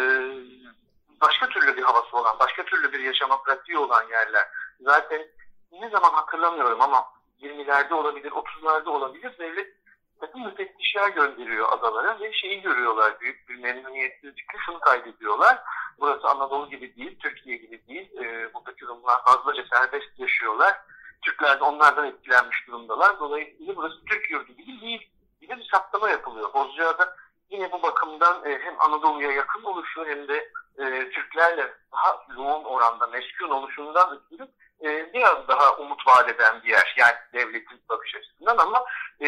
[1.21, 4.47] başka türlü bir havası olan, başka türlü bir yaşama pratiği olan yerler.
[4.79, 5.27] Zaten
[5.71, 7.05] ne zaman hatırlamıyorum ama
[7.41, 9.75] 20'lerde olabilir, 30'larda olabilir devlet
[10.19, 15.63] takım müfettişler gönderiyor adalara ve şeyi görüyorlar büyük bir memnuniyetsizlikle şunu kaydediyorlar.
[15.99, 18.17] burası Anadolu gibi değil, Türkiye gibi değil.
[18.17, 20.81] E, buradaki Rumlar fazlaca serbest yaşıyorlar.
[21.21, 23.19] Türkler de onlardan etkilenmiş durumdalar.
[23.19, 25.09] Dolayısıyla burası Türk yurdu gibi değil
[25.41, 26.53] gibi bir saptama yapılıyor.
[26.53, 27.15] Bozcaada
[27.49, 33.07] yine bu bakımdan e, hem Anadolu'ya yakın oluşu hem de e, Türklerle daha yoğun oranda
[33.07, 34.47] meskun oluşundan ötürü
[34.83, 36.93] e, biraz daha umut vaat eden bir yer.
[36.97, 38.85] Yani devletin bakış açısından ama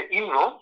[0.09, 0.59] İmrol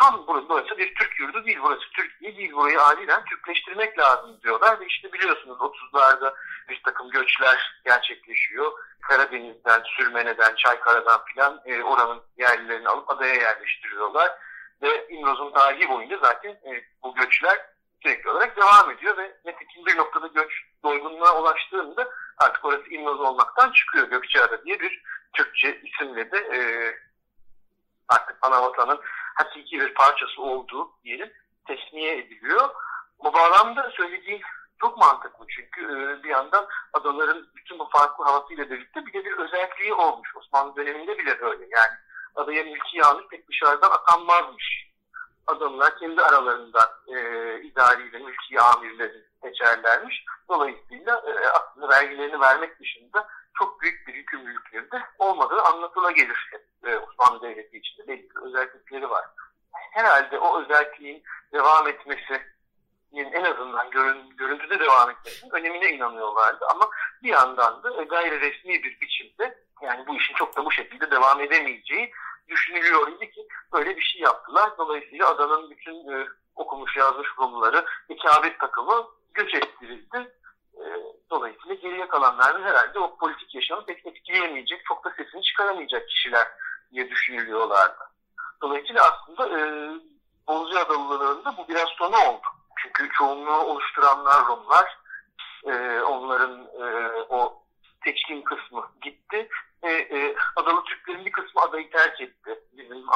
[0.00, 1.58] tam burası, burası bir Türk yurdu değil.
[1.62, 2.52] Burası Türkiye değil.
[2.52, 4.80] Burayı acilen Türkleştirmek lazım diyorlar.
[4.80, 6.34] Ve işte biliyorsunuz 30'larda
[6.68, 8.72] bir takım göçler gerçekleşiyor.
[9.00, 14.32] Karadeniz'den, Sürmene'den, Çaykara'dan filan e, oranın yerlilerini alıp adaya yerleştiriyorlar.
[14.82, 17.66] Ve İmroz'un tarihi boyunca zaten e, bu göçler
[18.02, 20.52] sürekli olarak devam ediyor ve nitekim bir noktada göç
[20.84, 22.08] doygunluğa ulaştığında
[22.38, 24.08] artık orası İmroz olmaktan çıkıyor.
[24.08, 26.58] Gökçeada diye bir Türkçe isimle de e,
[28.08, 29.00] artık anavatanın
[29.34, 31.32] hakiki bir parçası olduğu diyelim
[31.66, 32.70] tesmiye ediliyor.
[33.24, 34.40] Bu bağlamda söylediğim
[34.80, 39.38] çok mantıklı çünkü e, bir yandan adaların bütün bu farklı havasıyla birlikte bir de bir
[39.38, 40.36] özelliği olmuş.
[40.36, 41.94] Osmanlı döneminde bile böyle yani
[42.36, 44.86] adaya mülki yağmur pek dışarıdan atanmazmış.
[45.46, 47.16] Adalılar kendi aralarından e,
[47.62, 50.24] idariyle mülki amirleri seçerlermiş.
[50.48, 56.50] Dolayısıyla e, aslında vergilerini vermek dışında çok büyük bir yükümlülükleri de olmadığı anlatıla gelir.
[56.86, 59.24] E, Osmanlı Devleti içinde belli özellikleri var.
[59.72, 61.22] Herhalde o özelliğin
[61.52, 62.42] devam etmesi
[63.14, 66.66] en azından görün, görüntüde devam etmesinin önemine inanıyorlardı.
[66.66, 66.90] Ama
[67.22, 71.40] bir yandan da gayri resmi bir biçimde yani bu işin çok da bu şekilde devam
[71.40, 72.12] edemeyeceği
[72.48, 74.70] düşünülüyor idi ki böyle bir şey yaptılar.
[74.78, 80.34] Dolayısıyla adanın bütün e, okumuş yazmış Rumları ikabet takımı göç ettirildi.
[80.74, 80.84] E,
[81.30, 86.46] dolayısıyla geriye kalanlar herhalde o politik yaşamı pek etkileyemeyecek, çok da sesini çıkaramayacak kişiler
[86.92, 88.04] diye düşünülüyorlardı.
[88.62, 89.60] Dolayısıyla aslında e,
[90.48, 92.46] Bozca Adalılarında bu biraz sonu oldu.
[92.76, 94.98] Çünkü çoğunluğu oluşturanlar Rumlar,
[95.66, 97.62] e, onların e, o
[98.04, 99.48] seçkin kısmı gitti.
[99.82, 102.35] E, e, adalı Türklerin bir kısmı adayı terk etti.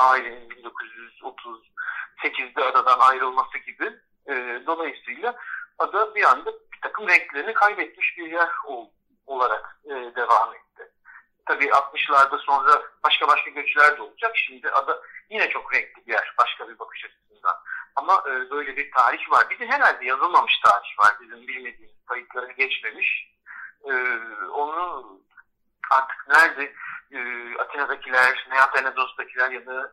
[0.00, 3.92] Ailenin 1938'de adadan ayrılması gibi.
[4.28, 5.36] E, dolayısıyla
[5.78, 8.48] ada bir anda bir takım renklerini kaybetmiş bir yer
[9.26, 10.92] olarak e, devam etti.
[11.46, 14.36] Tabii 60'larda sonra başka başka göçler de olacak.
[14.36, 17.56] Şimdi ada yine çok renkli bir yer başka bir bakış açısından.
[17.96, 19.50] Ama e, böyle bir tarih var.
[19.50, 21.16] Bir de herhalde yazılmamış tarih var.
[21.20, 23.30] Bizim bilmediğimiz kayıtlara geçmemiş.
[23.84, 23.92] E,
[24.52, 25.20] onu
[25.90, 26.72] artık nerede
[27.12, 27.18] e,
[27.58, 28.46] Atina'dakiler,
[29.40, 29.92] Neatenedos'takiler ya da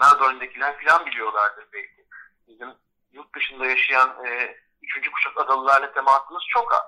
[0.00, 2.06] Melbourne'dekiler falan biliyorlardır belki.
[2.48, 2.68] Bizim
[3.12, 6.86] yurt dışında yaşayan e, üçüncü kuşak adalılarla temasımız çok az.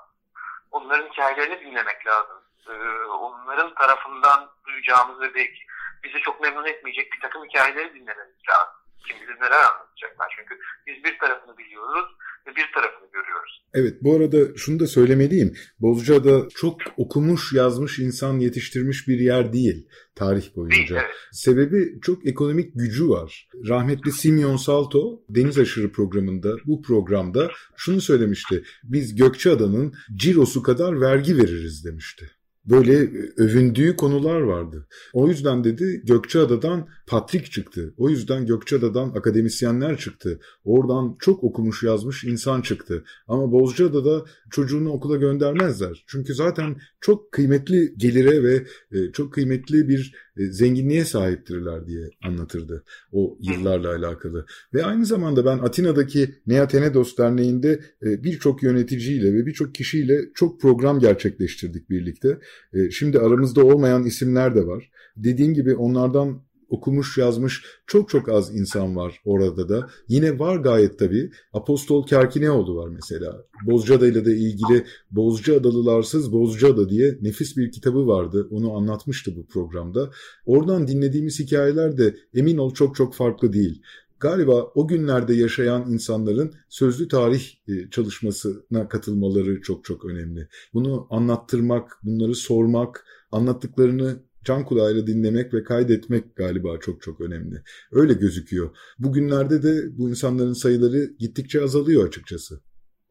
[0.71, 2.37] Onların hikayelerini dinlemek lazım.
[2.69, 5.61] E, onların tarafından duyacağımız ve belki
[6.05, 8.75] bizi çok memnun etmeyecek bir takım hikayeleri dinlememiz lazım.
[9.07, 10.35] Kim bilir neler anlatacaklar.
[10.37, 13.65] Çünkü biz bir tarafını biliyoruz ve bir tarafını görüyoruz.
[13.75, 15.55] Evet bu arada şunu da söylemeliyim.
[15.81, 19.89] Bozcaada çok okumuş yazmış insan yetiştirmiş bir yer değil
[20.21, 20.77] tarih boyunca.
[20.77, 21.05] Değil, evet.
[21.33, 23.49] Sebebi çok ekonomik gücü var.
[23.69, 28.63] Rahmetli Simeon Salto Deniz Aşırı programında bu programda şunu söylemişti.
[28.85, 32.31] Biz Gökçeada'nın cirosu kadar vergi veririz demişti
[32.65, 34.87] böyle övündüğü konular vardı.
[35.13, 37.95] O yüzden dedi Gökçeada'dan Patrik çıktı.
[37.97, 40.41] O yüzden Gökçeada'dan akademisyenler çıktı.
[40.65, 43.05] Oradan çok okumuş yazmış insan çıktı.
[43.29, 46.05] Ama Bozcaada'da çocuğunu okula göndermezler.
[46.07, 52.85] Çünkü zaten çok kıymetli gelire ve e, çok kıymetli bir e, zenginliğe sahiptirler diye anlatırdı
[53.13, 54.47] o yıllarla alakalı.
[54.75, 61.01] Ve aynı zamanda ben Atina'daki Neatenedos Derneği'nde e, birçok yöneticiyle ve birçok kişiyle çok program
[61.01, 62.39] gerçekleştirdik birlikte.
[62.91, 64.91] Şimdi aramızda olmayan isimler de var.
[65.17, 69.91] Dediğim gibi onlardan okumuş yazmış çok çok az insan var orada da.
[70.09, 71.31] Yine var gayet tabii.
[71.53, 73.45] Apostol Kerkineoğlu var mesela.
[73.67, 78.49] Bozcaada ile de ilgili Bozca Adalısız Bozcaada diye nefis bir kitabı vardı.
[78.51, 80.11] Onu anlatmıştı bu programda.
[80.47, 83.83] Oradan dinlediğimiz hikayeler de emin ol çok çok farklı değil.
[84.21, 90.49] Galiba o günlerde yaşayan insanların sözlü tarih e, çalışmasına katılmaları çok çok önemli.
[90.75, 97.57] Bunu anlattırmak, bunları sormak, anlattıklarını can kulağıyla dinlemek ve kaydetmek galiba çok çok önemli.
[97.93, 98.77] Öyle gözüküyor.
[98.99, 102.55] Bugünlerde de bu insanların sayıları gittikçe azalıyor açıkçası.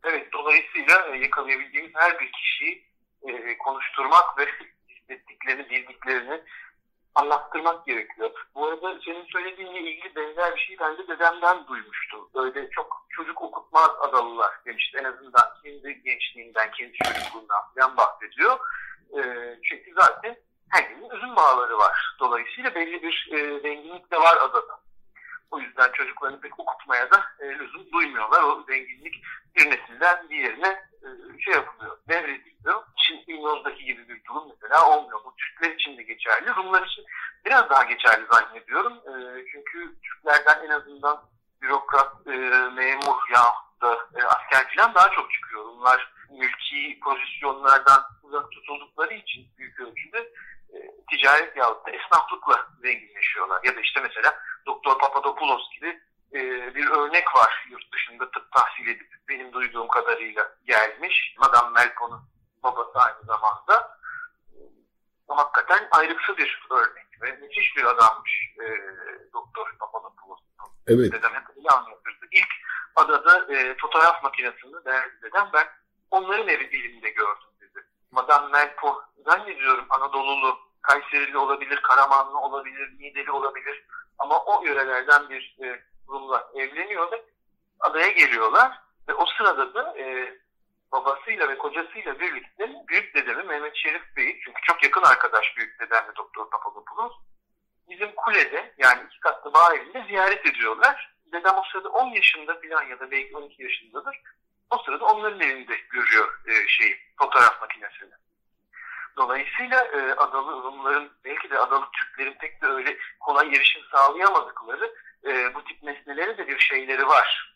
[0.04, 2.84] Evet, dolayısıyla e, yakalayabildiğimiz her bir kişiyi
[3.28, 4.46] e, konuşturmak ve
[4.90, 6.42] hissettiklerini, bildiklerini
[7.16, 8.32] anlattırmak gerekiyor.
[8.56, 12.30] Bu arada senin söylediğinle ilgili benzer bir şey ben de dedemden duymuştum.
[12.36, 14.98] Böyle çok çocuk okutmaz adalılar demişti.
[14.98, 18.58] En azından kendi gençliğinden, kendi çocukluğundan falan bahsediyor.
[19.18, 19.22] E,
[19.64, 20.36] çünkü zaten
[20.70, 22.16] herkesin üzüm bağları var.
[22.20, 24.80] Dolayısıyla belli bir e, zenginlik de var adada.
[25.52, 28.44] O yüzden çocuklarını pek okutmaya da e, lüzum duymuyorlar.
[28.44, 29.24] O zenginlik
[29.56, 30.68] bir nesilden diğerine
[31.04, 31.08] e,
[31.40, 32.84] şey yapılıyor, devrediliyor.
[32.98, 35.20] Çin İmyoz'daki gibi bir durum mesela olmuyor.
[35.26, 36.56] Bu Türkler için de geçerli.
[36.56, 37.06] Rumlar için
[37.46, 38.94] biraz daha geçerli zannediyorum.
[38.94, 41.24] E, çünkü Türklerden en azından
[41.62, 42.32] bürokrat, e,
[42.76, 45.66] memur ya da e, asker falan daha çok çıkıyor.
[45.66, 50.32] Rumlar mülki pozisyonlardan uzak tutuldukları için büyük ölçüde
[50.74, 50.78] e,
[51.10, 53.64] ticaret yahut da esnaflıkla zenginleşiyorlar.
[53.64, 56.02] Ya da işte mesela Doktor Papadopoulos gibi
[56.34, 56.40] e,
[56.76, 61.36] bir örnek var yurt dışında tıp tahsil edip benim duyduğum kadarıyla gelmiş.
[61.38, 62.22] Madame Melkon'un
[62.64, 64.00] babası aynı zamanda.
[65.28, 68.66] O hakikaten ayrıksı bir örnek ve müthiş bir adammış e,
[69.34, 70.40] Doktor Papadopoulos.
[70.88, 71.12] Evet.
[71.12, 72.26] Dedem hep öyle anlatırdı.
[72.32, 72.50] İlk
[72.96, 75.68] adada e, fotoğraf makinesini değerli dedem ben
[76.12, 77.49] onların evi elimde gördüm.
[78.12, 83.86] Madame Melko zannediyorum Anadolu'lu, Kayserili olabilir, Karamanlı olabilir, Nideli olabilir.
[84.20, 87.26] Ama o yörelerden bir e, Rum'la evleniyor ve
[87.80, 88.80] adaya geliyorlar.
[89.10, 90.38] Ve o sırada da e,
[90.92, 96.16] babasıyla ve kocasıyla birlikte büyük dedemi Mehmet Şerif Bey'i, çünkü çok yakın arkadaş büyük dedemle
[96.16, 97.14] Doktor Papadopoulos,
[97.90, 101.16] bizim kulede yani iki katlı bağ evinde ziyaret ediyorlar.
[101.34, 104.22] Dedem o sırada 10 yaşında falan ya da belki 12 yaşındadır.
[104.70, 108.14] O sırada onların elinde görüyor e, şeyi, fotoğraf makinesini.
[109.18, 114.94] Dolayısıyla e, adalı Rumların belki de adalı Türklerin pek de öyle kolay erişim sağlayamadıkları
[115.26, 117.56] e, bu tip nesnelere de bir şeyleri var.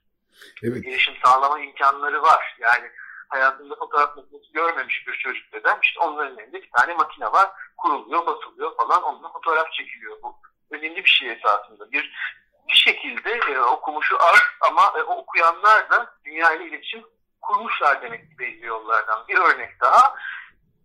[0.63, 0.87] Evet.
[0.87, 2.55] Erişim sağlama imkanları var.
[2.59, 2.91] Yani
[3.29, 7.49] hayatında fotoğraf makinesi görmemiş bir çocuk dedem işte onların elinde bir tane makine var.
[7.77, 10.17] Kuruluyor, basılıyor falan onunla fotoğraf çekiliyor.
[10.23, 10.35] Bu
[10.71, 11.91] önemli bir şey esasında.
[11.91, 12.13] Bir
[12.73, 17.03] bir şekilde e, okumuşu az ama e, okuyanlar da dünya ile iletişim
[17.41, 19.27] kurmuşlar demek belli yollardan.
[19.27, 20.15] Bir örnek daha.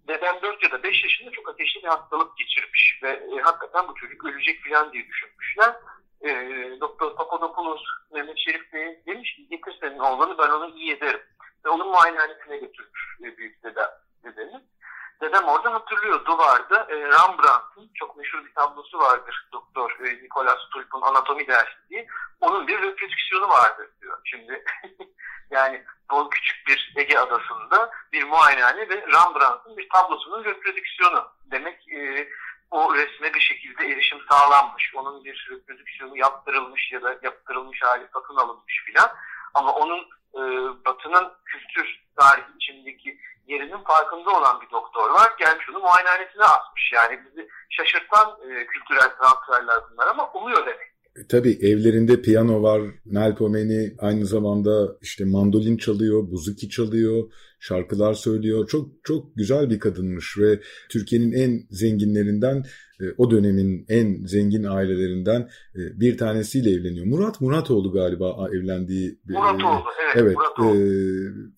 [0.09, 3.95] Dedem 4 ya da 5 yaşında çok ateşli bir hastalık geçirmiş ve e, hakikaten bu
[3.95, 5.75] çocuk ölecek falan diye düşünmüşler.
[6.21, 6.31] E,
[6.81, 11.23] Doktor Papadopoulos Mehmet Şerif Bey demiş ki getir senin oğlanı ben onu iyi ederim.
[11.65, 13.91] Ve onun muayenehanesine götürmüş e, büyük dedem,
[14.25, 14.61] dedemi.
[15.21, 19.49] Dedem orada hatırlıyor duvarda e, Rembrandt'ın çok meşhur bir tablosu vardır.
[19.53, 22.07] Doktor e, Nicolas Tulp'un anatomi dersi diye.
[22.41, 24.19] Onun bir reprodüksiyonu vardır diyor.
[24.25, 24.65] Şimdi
[25.51, 31.29] yani bu küçük bir Ege adasında bir muayenehane ve Rembrandt'ın bir tablosunun reprodüksiyonu.
[31.51, 32.29] Demek e,
[32.71, 34.95] o resme bir şekilde erişim sağlanmış.
[34.95, 39.11] Onun bir reprodüksiyonu yaptırılmış ya da yaptırılmış hali satın alınmış filan.
[39.55, 39.99] Ama onun
[40.35, 40.41] e,
[40.87, 45.33] Batı'nın kültür tarihi içindeki yerinin farkında olan bir doktor var.
[45.39, 46.93] Gelmiş onu muayenehanesine asmış.
[46.95, 50.89] Yani bizi şaşırtan e, kültürel transferler bunlar ama oluyor demek.
[51.17, 58.69] E, tabii evlerinde piyano var, Melpomeni aynı zamanda işte mandolin çalıyor, buzuki çalıyor, şarkılar söylüyor.
[58.69, 62.65] Çok çok güzel bir kadınmış ve Türkiye'nin en zenginlerinden
[63.01, 65.41] e, o dönemin en zengin ailelerinden
[65.75, 67.07] e, bir tanesiyle evleniyor.
[67.07, 70.25] Murat Muratoğlu galiba evlendiği Muratoğlu, evet.
[70.25, 70.77] Evet, Muratoğlu.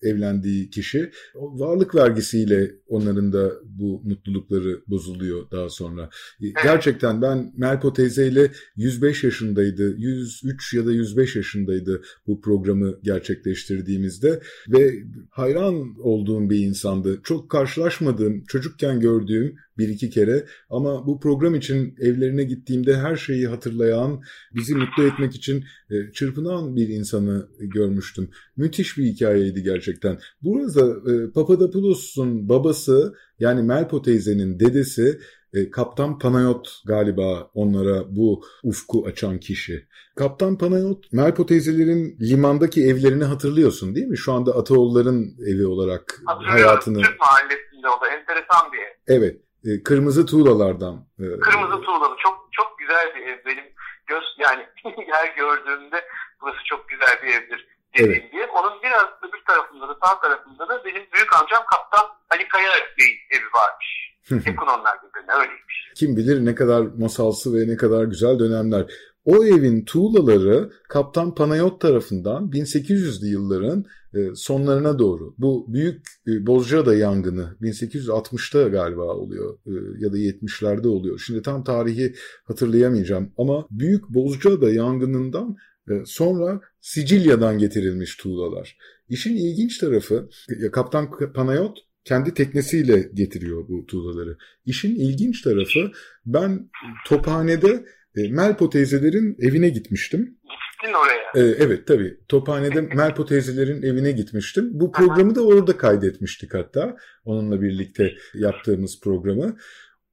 [0.03, 1.11] e, evlendiği kişi.
[1.35, 6.09] Varlık vergisiyle onların da bu mutlulukları bozuluyor daha sonra.
[6.41, 14.41] E, Gerçekten ben Melpo teyzeyle 105 yaşındaydı, 103 ya da 105 yaşındaydı bu programı gerçekleştirdiğimizde
[14.69, 14.93] ve
[15.29, 17.19] hayran olduğum bir insandı.
[17.23, 23.47] Çok karşılaşmadığım, çocukken gördüğüm bir iki kere ama bu program için evlerine gittiğimde her şeyi
[23.47, 24.21] hatırlayan,
[24.55, 28.29] bizi mutlu etmek için e, çırpınan bir insanı görmüştüm.
[28.57, 30.19] Müthiş bir hikayeydi gerçekten.
[30.41, 35.19] Burada e, Papadopoulos'un babası yani Melpo teyzenin dedesi
[35.53, 39.87] e, Kaptan Panayot galiba onlara bu ufku açan kişi.
[40.15, 44.17] Kaptan Panayot, Melpo teyzelerin limandaki evlerini hatırlıyorsun değil mi?
[44.17, 47.01] Şu anda Ataoğulların evi olarak hayatını...
[47.01, 48.91] Türk mahallesinde o da enteresan bir ev.
[49.07, 51.05] Evet, e, kırmızı tuğlalardan.
[51.19, 53.45] e, Kırmızı tuğlalı çok çok güzel bir ev.
[53.45, 53.63] Benim
[54.07, 54.65] göz yani
[55.11, 56.05] her gördüğümde
[56.41, 58.33] burası çok güzel bir evdir dediğim Evet.
[58.33, 58.49] ev.
[58.53, 63.17] Onun biraz öbür tarafında da sağ tarafında da benim büyük amcam Kaptan Ali Kaya Bey'in
[63.31, 64.10] evi varmış.
[64.31, 65.91] Yakın onlar birbirine öyleymiş.
[65.95, 68.85] Kim bilir ne kadar masalsı ve ne kadar güzel dönemler.
[69.25, 76.95] O evin tuğlaları Kaptan Panayot tarafından 1800'lü yılların e, sonlarına doğru bu büyük e, Bozcaada
[76.95, 81.19] yangını 1860'ta galiba oluyor e, ya da 70'lerde oluyor.
[81.25, 85.57] Şimdi tam tarihi hatırlayamayacağım ama büyük Bozcaada yangınından
[86.05, 88.77] sonra Sicilya'dan getirilmiş tuğlalar.
[89.09, 90.29] İşin ilginç tarafı
[90.71, 94.37] Kaptan Panayot kendi teknesiyle getiriyor bu tuğlaları.
[94.65, 95.91] İşin ilginç tarafı
[96.25, 96.69] ben
[97.07, 97.85] Tophane'de
[98.17, 100.37] e, Melpo teyzelerin evine gitmiştim.
[100.81, 101.45] Gittin oraya.
[101.45, 104.69] E, evet tabii Tophane'de Melpo teyzelerin evine gitmiştim.
[104.73, 109.57] Bu programı da orada kaydetmiştik hatta onunla birlikte yaptığımız programı.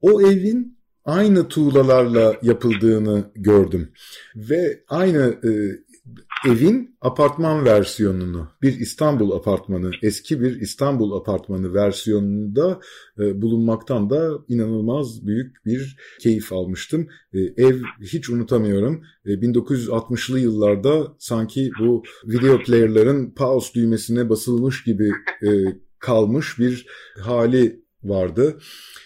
[0.01, 3.93] O evin aynı tuğlalarla yapıldığını gördüm
[4.37, 5.51] ve aynı e,
[6.47, 12.81] evin apartman versiyonunu, bir İstanbul apartmanı, eski bir İstanbul apartmanı versiyonunda
[13.19, 17.09] e, bulunmaktan da inanılmaz büyük bir keyif almıştım.
[17.33, 19.03] E, ev hiç unutamıyorum.
[19.27, 25.13] E, 1960'lı yıllarda sanki bu video player'ların pause düğmesine basılmış gibi
[25.43, 25.49] e,
[25.99, 26.87] kalmış bir
[27.21, 28.59] hali vardı.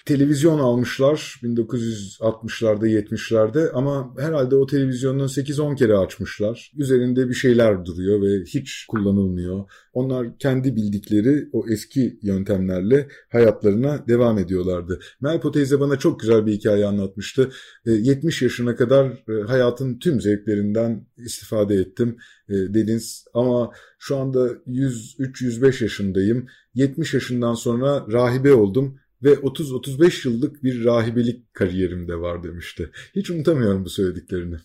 [0.07, 6.73] Televizyon almışlar 1960'larda 70'lerde ama herhalde o televizyonun 8-10 kere açmışlar.
[6.77, 9.65] Üzerinde bir şeyler duruyor ve hiç kullanılmıyor.
[9.93, 15.01] Onlar kendi bildikleri o eski yöntemlerle hayatlarına devam ediyorlardı.
[15.21, 17.51] Melpo teyze bana çok güzel bir hikaye anlatmıştı.
[17.85, 22.17] 70 yaşına kadar hayatın tüm zevklerinden istifade ettim
[22.49, 23.71] dediniz ama
[24.05, 26.49] şu anda 103-105 yaşındayım.
[26.75, 32.91] 70 yaşından sonra rahibe oldum ve 30-35 yıllık bir rahibelik kariyerim de var demişti.
[33.15, 34.57] Hiç unutamıyorum bu söylediklerini.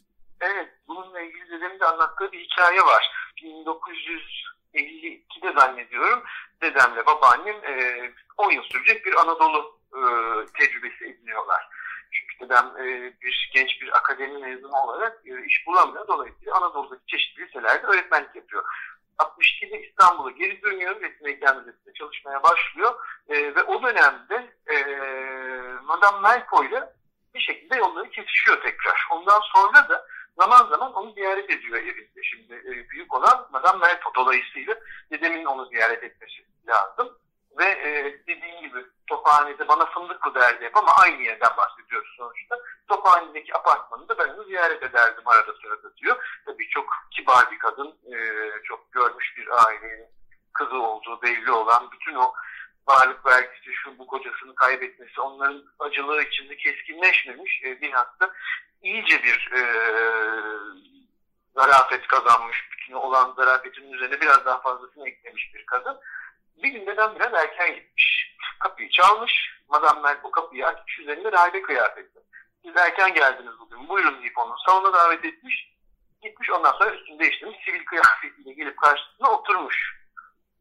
[0.41, 3.11] Evet, bununla ilgili dedemin de anlattığı bir hikaye var.
[3.43, 6.19] 1952'de zannediyorum
[6.61, 8.01] dedemle babaannem e,
[8.37, 10.01] 10 yıl sürecek bir Anadolu e,
[10.59, 11.69] tecrübesi ediniyorlar.
[12.11, 16.07] Çünkü dedem e, bir genç bir akademi mezunu olarak e, iş bulamıyor.
[16.07, 18.63] Dolayısıyla Anadolu'daki çeşitli liselerde öğretmenlik yapıyor.
[19.19, 21.01] 62'de İstanbul'a geri dönüyor.
[21.01, 21.55] Resim Heykel
[21.97, 22.95] çalışmaya başlıyor.
[23.29, 24.75] E, ve o dönemde e,
[25.83, 26.93] Madame Melko ile
[27.35, 29.07] bir şekilde yolları kesişiyor tekrar.
[29.11, 30.07] Ondan sonra da
[30.37, 32.23] zaman zaman onu ziyaret ediyor evinde.
[32.23, 34.75] Şimdi e, büyük olan Madame Melko dolayısıyla
[35.11, 37.17] dedemin onu ziyaret etmesi lazım.
[37.57, 42.59] Ve e, dediğim gibi Tophane'de bana fındıklı derdi hep ama aynı yerden bahsediyoruz sonuçta.
[42.87, 46.41] Tophane'deki apartmanında ben onu ziyaret ederdim arada sırada diyor.
[46.45, 48.17] Tabii çok kibar bir kadın, e,
[48.63, 50.07] çok görmüş bir ailenin
[50.53, 52.33] kızı olduğu belli olan bütün o
[52.87, 58.33] varlık vergisi, şu bu kocasını kaybetmesi, onların acılığı içinde keskinleşmemiş e, bir hasta
[58.81, 59.61] iyice bir e,
[61.55, 62.69] zarafet kazanmış.
[62.71, 65.97] Bütün olan zarafetin üzerine biraz daha fazlasını eklemiş bir kadın.
[66.57, 68.35] Gün neden biraz erken gitmiş.
[68.59, 69.33] Kapıyı çalmış.
[69.69, 70.99] Madame Mel o kapıyı açmış.
[70.99, 72.19] Üzerinde rahibe kıyafeti.
[72.65, 73.89] Siz erken geldiniz bugün.
[73.89, 75.73] Buyurun deyip onu salona davet etmiş.
[76.21, 77.57] Gitmiş ondan sonra üstünü değiştirmiş.
[77.65, 79.97] Sivil kıyafetiyle gelip karşısına oturmuş.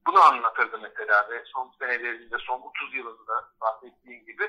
[0.07, 4.45] Bunu anlatırdı mesela ve son senelerinde, son 30 yılında bahsettiğim gibi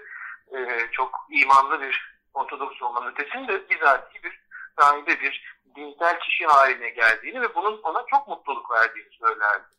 [0.55, 4.39] e, çok imanlı bir Ortodoks olmanın ötesinde bizatihi bir
[4.79, 9.76] rahibe bir dinsel kişi haline geldiğini ve bunun ona çok mutluluk verdiğini söylerdi.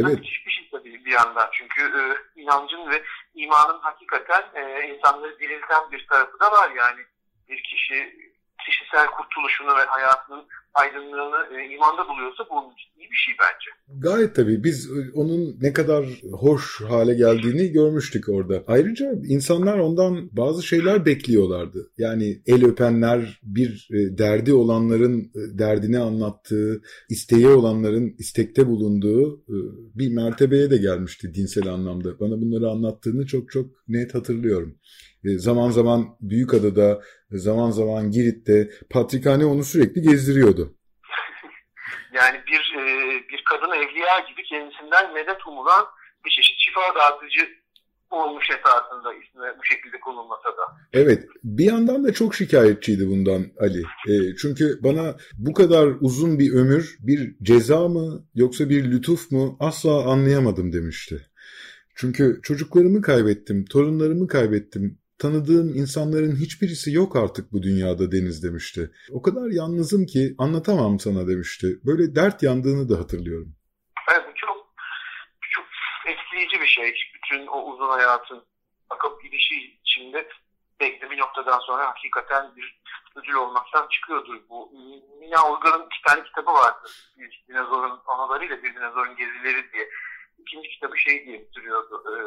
[0.00, 0.18] Evet.
[0.18, 1.48] Müthiş bir şey tabii bir yandan.
[1.52, 2.02] Çünkü e,
[2.40, 3.02] inancın ve
[3.34, 6.70] imanın hakikaten e, insanları dirilten bir tarafı da var.
[6.70, 7.00] Yani
[7.48, 8.27] bir kişi
[8.66, 10.44] kişisel kurtuluşunu ve hayatının
[10.74, 14.00] aydınlığını e, imanda buluyorsa bu iyi bir şey bence.
[14.00, 14.64] Gayet tabii.
[14.64, 18.64] Biz e, onun ne kadar hoş hale geldiğini görmüştük orada.
[18.66, 21.90] Ayrıca insanlar ondan bazı şeyler bekliyorlardı.
[21.98, 29.44] Yani el öpenler, bir e, derdi olanların e, derdini anlattığı, isteği olanların istekte bulunduğu
[29.94, 32.20] bir mertebeye de gelmişti dinsel anlamda.
[32.20, 34.78] Bana bunları anlattığını çok çok net hatırlıyorum.
[35.28, 40.74] E, zaman zaman Büyükada'da, zaman zaman Girit'te Patrikhane onu sürekli gezdiriyordu.
[42.12, 42.82] yani bir e,
[43.32, 45.86] bir kadın evliya gibi kendisinden medet umulan
[46.24, 47.48] bir çeşit şifa dağıtıcı
[48.10, 50.62] olmuş esasında ismi bu şekilde konulmasa da.
[50.92, 51.24] Evet.
[51.44, 53.82] Bir yandan da çok şikayetçiydi bundan Ali.
[54.08, 59.56] E, çünkü bana bu kadar uzun bir ömür bir ceza mı yoksa bir lütuf mu
[59.60, 61.26] asla anlayamadım demişti.
[61.94, 68.90] Çünkü çocuklarımı kaybettim, torunlarımı kaybettim tanıdığım insanların hiçbirisi yok artık bu dünyada Deniz demişti.
[69.12, 71.66] O kadar yalnızım ki anlatamam sana demişti.
[71.86, 73.54] Böyle dert yandığını da hatırlıyorum.
[74.12, 74.56] Evet bu çok,
[75.50, 75.66] çok
[76.06, 76.94] etkileyici bir şey.
[77.14, 78.42] Bütün o uzun hayatın
[78.90, 79.54] akıp gidişi
[79.84, 80.28] içinde
[80.80, 82.80] belki bir noktadan sonra hakikaten bir
[83.16, 84.72] ödül olmaktan çıkıyordur bu.
[85.20, 86.88] Mina Uygar'ın iki tane kitabı vardı.
[87.18, 89.88] Bir dinozorun anılarıyla bir dinozorun gezileri diye.
[90.38, 92.04] İkinci kitabı şey diye bitiriyordu.
[92.08, 92.18] Ee,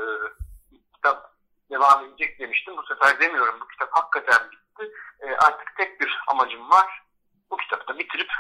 [0.96, 1.31] kitap
[1.72, 2.78] devam edecek demiştim.
[2.78, 3.60] Bu sefer demiyorum.
[3.62, 4.92] Bu kitap hakikaten bitti.
[5.22, 7.02] E, artık tek bir amacım var.
[7.52, 8.32] Bu kitabı da bitirip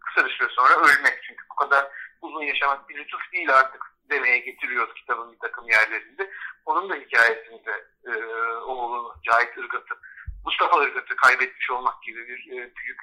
[0.00, 1.22] kısa bir süre sonra ölmek.
[1.22, 1.88] Çünkü bu kadar
[2.22, 6.30] uzun yaşamak bir lütuf değil artık demeye getiriyoruz kitabın bir takım yerlerinde.
[6.66, 8.12] Onun da hikayesinde e,
[8.56, 9.94] oğlunu Cahit Irgat'ı,
[10.44, 13.00] Mustafa Irgat'ı kaybetmiş olmak gibi bir e, büyük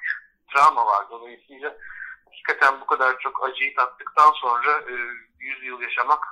[0.54, 1.06] travma var.
[1.10, 1.76] Dolayısıyla
[2.24, 4.92] hakikaten bu kadar çok acıyı tattıktan sonra e,
[5.38, 6.24] 100 yıl yaşamak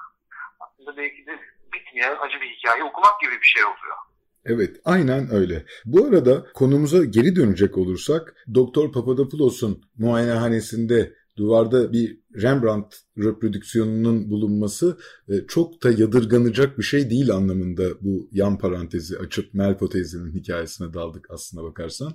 [0.65, 1.33] aslında belki de
[1.75, 3.97] bitmeyen acı bir hikaye okumak gibi bir şey oluyor.
[4.45, 5.65] Evet, aynen öyle.
[5.85, 14.97] Bu arada konumuza geri dönecek olursak, Doktor Papadopoulos'un muayenehanesinde duvarda bir Rembrandt reprodüksiyonunun bulunması
[15.29, 20.95] e, çok da yadırganacak bir şey değil anlamında bu yan parantezi açıp Melpo teyzenin hikayesine
[20.95, 22.15] daldık aslına bakarsan.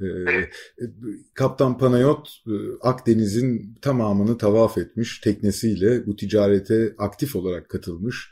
[0.00, 0.44] E, e,
[1.34, 2.28] Kaptan Panayot
[2.80, 8.30] Akdeniz'in tamamını tavaf etmiş teknesiyle bu ticarete aktif olarak katılmış,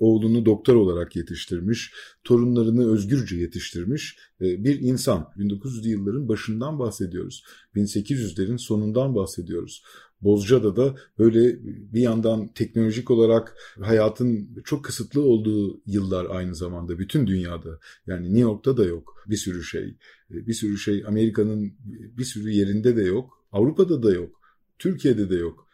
[0.00, 1.92] oğlunu doktor olarak yetiştirmiş,
[2.24, 5.28] torunlarını özgürce yetiştirmiş bir insan.
[5.38, 7.44] 1900'lü yılların başından bahsediyoruz.
[7.76, 9.82] 1800'lerin sonundan bahsediyoruz.
[10.22, 11.56] Bozcaada'da böyle
[11.92, 17.78] bir yandan teknolojik olarak hayatın çok kısıtlı olduğu yıllar aynı zamanda bütün dünyada.
[18.06, 19.94] Yani New York'ta da yok bir sürü şey.
[20.30, 21.72] Bir sürü şey Amerika'nın
[22.18, 23.44] bir sürü yerinde de yok.
[23.52, 24.40] Avrupa'da da yok.
[24.78, 25.67] Türkiye'de de yok.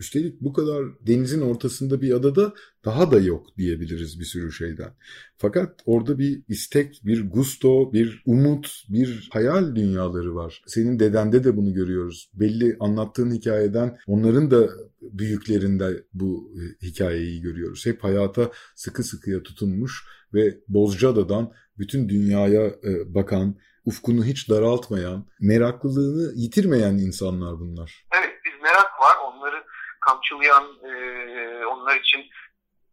[0.00, 4.90] Üstelik bu kadar denizin ortasında bir adada daha da yok diyebiliriz bir sürü şeyden.
[5.36, 10.62] Fakat orada bir istek, bir gusto, bir umut, bir hayal dünyaları var.
[10.66, 12.30] Senin dedende de bunu görüyoruz.
[12.34, 14.68] Belli anlattığın hikayeden onların da
[15.02, 17.86] büyüklerinde bu e, hikayeyi görüyoruz.
[17.86, 26.32] Hep hayata sıkı sıkıya tutunmuş ve Bozcaada'dan bütün dünyaya e, bakan, ufkunu hiç daraltmayan, meraklılığını
[26.34, 28.06] yitirmeyen insanlar bunlar.
[28.18, 29.16] Evet, bir merak var.
[29.26, 29.69] Onları
[30.00, 32.30] kamçılayan, e, onlar için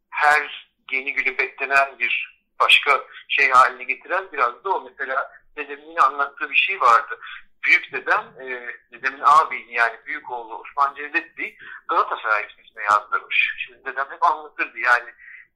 [0.10, 4.82] her yeni günü beklenen bir başka şey haline getiren biraz da o.
[4.89, 7.20] Mesela dedemin anlattığı bir şey vardı.
[7.64, 13.55] Büyük dedem, e, dedemin abi yani büyük oğlu Osman Cevdet Bey Galatasaray ismine yazdırmış.
[13.58, 15.10] Şimdi dedem hep anlatırdı yani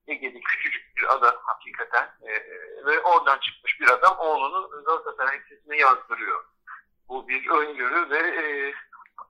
[0.08, 2.32] Ege'de küçücük bir ada hakikaten e,
[2.86, 6.46] ve oradan çıkmış bir adam oğlunu Galatasaray ismine yazdırıyor.
[7.10, 8.74] Bu bir öngörü ve e,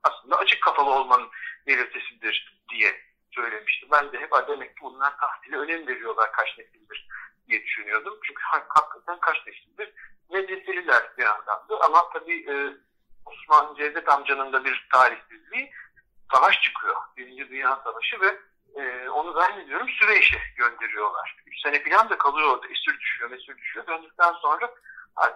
[0.04, 1.30] aslında açık kafalı olmanın
[1.68, 3.90] belirtisidir diye söylemiştim.
[3.92, 7.08] Ben de hep demek ki bunlar tahtile önem veriyorlar kaç nesildir
[7.48, 8.20] diye düşünüyordum.
[8.24, 9.94] Çünkü hakikaten kaç nesildir
[10.32, 11.82] medreseliler bir yandan da.
[11.82, 12.74] Ama tabii e,
[13.26, 15.72] Osman Cevdet amcanın da bir tarihsizliği
[16.34, 16.96] savaş çıkıyor.
[17.18, 18.40] Birinci Dünya Savaşı ve
[18.76, 21.36] e, onu zannediyorum Süveyş'e gönderiyorlar.
[21.46, 22.68] Üç sene falan da kalıyor orada.
[22.68, 23.88] Esir düşüyor, mesir düşüyor.
[23.88, 24.74] Döndükten sonra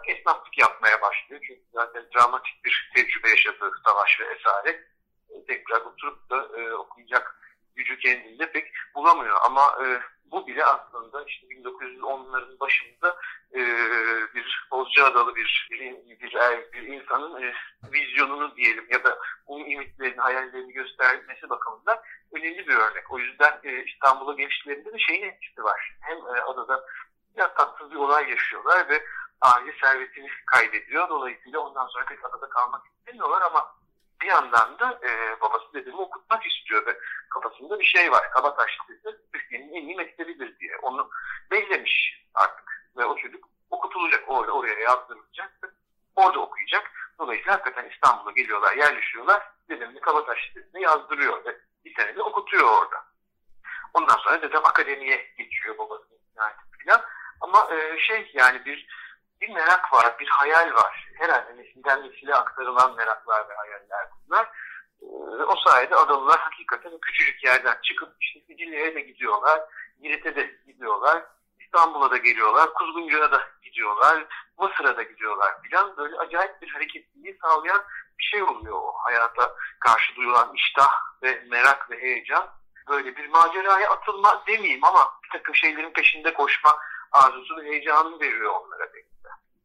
[0.07, 1.41] esnaflık yapmaya başlıyor.
[1.47, 4.80] Çünkü zaten dramatik bir tecrübe yaşadığı savaş ve esaret.
[5.30, 7.36] E, tekrar oturup da e, okuyacak
[7.76, 9.38] gücü kendinde pek bulamıyor.
[9.41, 10.01] Ama e,
[10.32, 13.17] bu bile aslında işte 1910'ların başında
[13.53, 13.59] e,
[14.36, 15.80] bir Bozcaadalı bir bir,
[16.21, 16.34] bir,
[16.73, 17.53] bir insanın e,
[17.91, 22.01] vizyonunu diyelim ya da bu ümitlerini, hayallerini göstermesi bakımından
[22.32, 23.11] önemli bir örnek.
[23.11, 25.95] O yüzden e, İstanbul'a gelişlerinde de şeyin etkisi var.
[26.01, 26.86] Hem e, adada
[27.38, 29.05] biraz tatsız bir olay yaşıyorlar ve
[29.41, 31.09] aile servetini kaybediyor.
[31.09, 33.75] Dolayısıyla ondan sonra pek adada kalmak istemiyorlar ama
[34.21, 38.31] bir yandan da e, babası dedemi okutmak istiyor ve kafasında bir şey var.
[38.31, 40.77] Kabataş Lisesi Türkiye'nin en iyi mektebidir diye.
[40.81, 41.09] Onu
[41.51, 44.23] bellemiş artık ve o çocuk okutulacak.
[44.27, 45.51] Orada oraya yazdırılacak.
[46.15, 46.91] Orada okuyacak.
[47.19, 49.51] Dolayısıyla hakikaten İstanbul'a geliyorlar, yerleşiyorlar.
[49.69, 53.05] Dedemini Kabataş Lisesi'ne yazdırıyor ve bir senede okutuyor orada.
[53.93, 56.53] Ondan sonra dedem akademiye geçiyor babasının yani
[56.86, 57.01] falan.
[57.41, 58.88] Ama e, şey yani bir
[59.47, 61.07] bir merak var, bir hayal var.
[61.19, 64.49] Herhalde nesilden nesile aktarılan meraklar ve hayaller bunlar.
[65.01, 65.05] Ee,
[65.43, 69.61] o sayede adalılar hakikaten küçücük yerden çıkıp işte Sicilya'ya da gidiyorlar,
[70.01, 71.23] Girit'e de gidiyorlar,
[71.59, 74.25] İstanbul'a da geliyorlar, Kuzguncu'ya da gidiyorlar,
[74.59, 75.97] Mısır'a da gidiyorlar filan.
[75.97, 77.83] Böyle acayip bir hareketliliği sağlayan
[78.19, 80.91] bir şey oluyor o hayata karşı duyulan iştah
[81.23, 82.49] ve merak ve heyecan.
[82.89, 86.77] Böyle bir maceraya atılma demeyeyim ama bir takım şeylerin peşinde koşma
[87.11, 89.14] arzusu ve heyecanını veriyor onlara belki.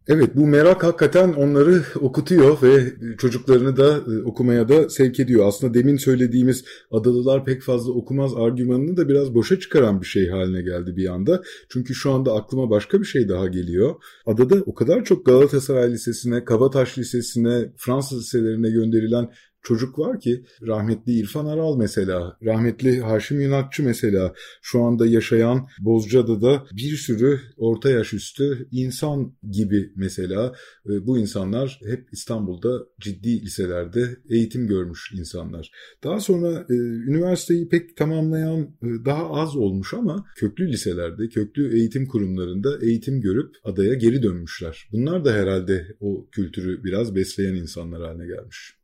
[0.09, 5.47] Evet bu merak hakikaten onları okutuyor ve çocuklarını da e, okumaya da sevk ediyor.
[5.49, 10.63] Aslında demin söylediğimiz adalılar pek fazla okumaz argümanını da biraz boşa çıkaran bir şey haline
[10.63, 11.43] geldi bir anda.
[11.69, 13.95] Çünkü şu anda aklıma başka bir şey daha geliyor.
[14.27, 19.31] Adada o kadar çok Galatasaray Lisesi'ne, Kabataş Lisesi'ne, Fransız liselerine gönderilen
[19.63, 26.67] çocuk var ki rahmetli İrfan Aral mesela, rahmetli Haşim Yunakçı mesela şu anda yaşayan Bozcaada'da
[26.73, 30.55] bir sürü orta yaş üstü insan gibi mesela
[30.87, 35.71] bu insanlar hep İstanbul'da ciddi liselerde eğitim görmüş insanlar.
[36.05, 36.75] Daha sonra e,
[37.11, 43.55] üniversiteyi pek tamamlayan e, daha az olmuş ama köklü liselerde, köklü eğitim kurumlarında eğitim görüp
[43.65, 44.89] adaya geri dönmüşler.
[44.93, 48.80] Bunlar da herhalde o kültürü biraz besleyen insanlar haline gelmiş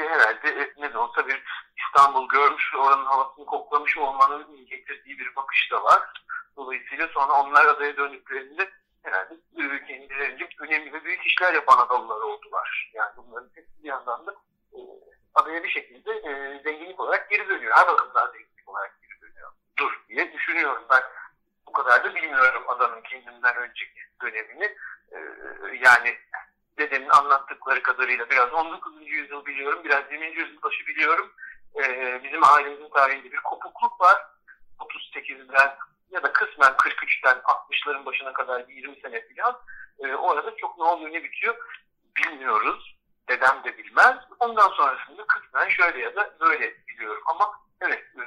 [0.00, 1.42] de herhalde e, ne de olsa bir
[1.86, 6.12] İstanbul görmüş oranın havasını koklamış olmanın getirdiği bir bakış da var.
[6.56, 8.70] Dolayısıyla sonra onlar adaya döndüklerinde
[9.02, 9.34] herhalde
[9.86, 12.90] kendilerince önemli ve büyük işler yapan adalılar oldular.
[12.94, 14.34] Yani bunların hepsi bir yandan da
[14.72, 14.78] e,
[15.34, 17.72] adaya bir şekilde e, zenginlik olarak geri dönüyor.
[17.76, 19.52] Her bakımdan zenginlik olarak geri dönüyor.
[19.78, 21.02] Dur diye düşünüyorum ben.
[21.66, 24.64] Bu kadar da bilmiyorum adanın kendinden önceki dönemini.
[25.12, 25.18] E,
[25.82, 26.18] yani
[26.78, 28.92] dedemin anlattıkları kadarıyla biraz 19.
[29.06, 30.26] yüzyıl biliyorum, biraz 20.
[30.26, 31.32] yüzyıl başı biliyorum.
[31.82, 34.26] E, bizim ailemizin tarihinde bir kopukluk var.
[34.78, 35.76] 38'den
[36.10, 39.60] ya da kısmen 43'ten 60'ların başına kadar bir 20 sene falan.
[39.98, 41.56] E, o arada çok ne oluyor ne bitiyor
[42.16, 42.96] bilmiyoruz.
[43.28, 44.16] Dedem de bilmez.
[44.40, 47.22] Ondan sonrasında kısmen şöyle ya da böyle biliyorum.
[47.26, 48.24] Ama evet e,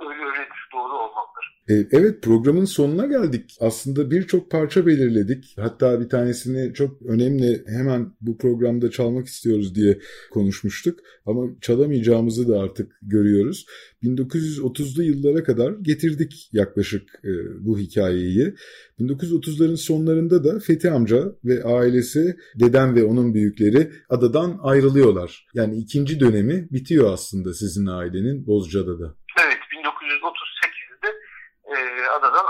[0.00, 1.58] öyle öyledir doğru olmalıdır.
[1.68, 3.56] E, evet programın sonuna geldik.
[3.60, 5.54] Aslında birçok parça belirledik.
[5.58, 9.98] Hatta bir tanesini çok önemli hemen bu programda çalmak istiyoruz diye
[10.30, 10.98] konuşmuştuk.
[11.26, 13.66] Ama çalamayacağımızı da artık görüyoruz.
[14.02, 17.30] 1930'lu yıllara kadar getirdik yaklaşık e,
[17.66, 18.54] bu hikayeyi.
[19.00, 25.46] 1930'ların sonlarında da Fethi amca ve ailesi, dedem ve onun büyükleri adadan ayrılıyorlar.
[25.54, 29.14] Yani ikinci dönemi bitiyor aslında sizin ailenin Bozcaada da.
[29.44, 31.08] Evet 1938'de
[31.74, 31.76] e,
[32.18, 32.44] adadan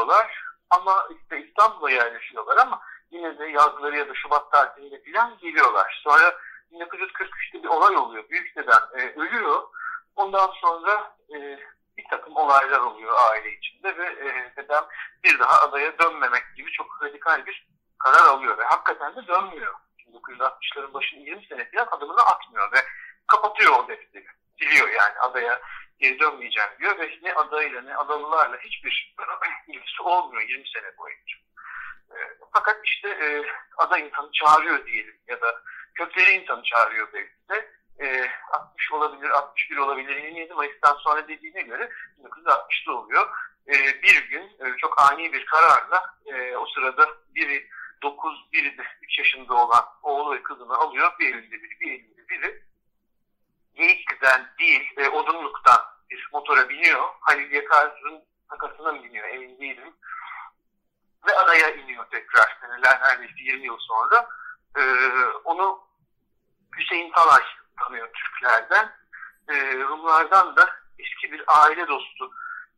[0.00, 2.80] ayrılıyorlar ama işte İstanbul'a yerleşiyorlar ama
[3.10, 6.00] yine de yazları ya da Şubat tatilinde falan geliyorlar.
[6.04, 6.34] Sonra
[6.72, 8.28] 1943'te bir olay oluyor.
[8.28, 9.62] Büyük dedem e, ölüyor.
[10.16, 11.58] Ondan sonra e,
[11.98, 14.84] bir takım olaylar oluyor aile içinde ve e, dedem
[15.24, 19.74] bir daha adaya dönmemek gibi çok radikal bir karar alıyor ve hakikaten de dönmüyor.
[20.12, 22.78] 1960'ların başında 20 sene falan adımını atmıyor ve
[23.26, 24.26] kapatıyor o defteri.
[24.58, 25.60] Siliyor yani adaya
[26.00, 29.14] geri dönmeyeceğim diyor ve ne adayla ne adalılarla hiçbir
[29.68, 31.36] ilgisi olmuyor 20 sene boyunca.
[32.10, 32.18] E,
[32.52, 33.42] fakat işte e,
[33.76, 35.62] ada insanı çağırıyor diyelim ya da
[35.94, 37.70] kökleri insanı çağırıyor belki de.
[38.00, 40.16] E, 60 olabilir, 61 olabilir.
[40.16, 41.90] 27 Mayıs'tan sonra dediğine göre
[42.22, 43.30] 1960'da oluyor.
[43.68, 47.68] E, bir gün e, çok ani bir kararla e, o sırada biri
[48.02, 51.12] 9, biri de 3 yaşında olan oğlu ve kızını alıyor.
[51.20, 52.62] Bir elinde biri, bir elinde biri.
[53.74, 55.80] Geyikli'den değil, e, Odunluk'tan
[56.10, 57.08] bir motora biniyor.
[57.20, 59.94] Halil Yakar'ın takasına mı biniyor emin değilim.
[61.26, 64.28] Ve adaya iniyor tekrar seneler neredeyse 20 yıl sonra.
[64.76, 64.82] E,
[65.44, 65.80] onu
[66.78, 67.42] Hüseyin Talay
[67.80, 68.92] tanıyor Türklerden.
[69.48, 72.30] E, Rumlardan da eski bir aile dostu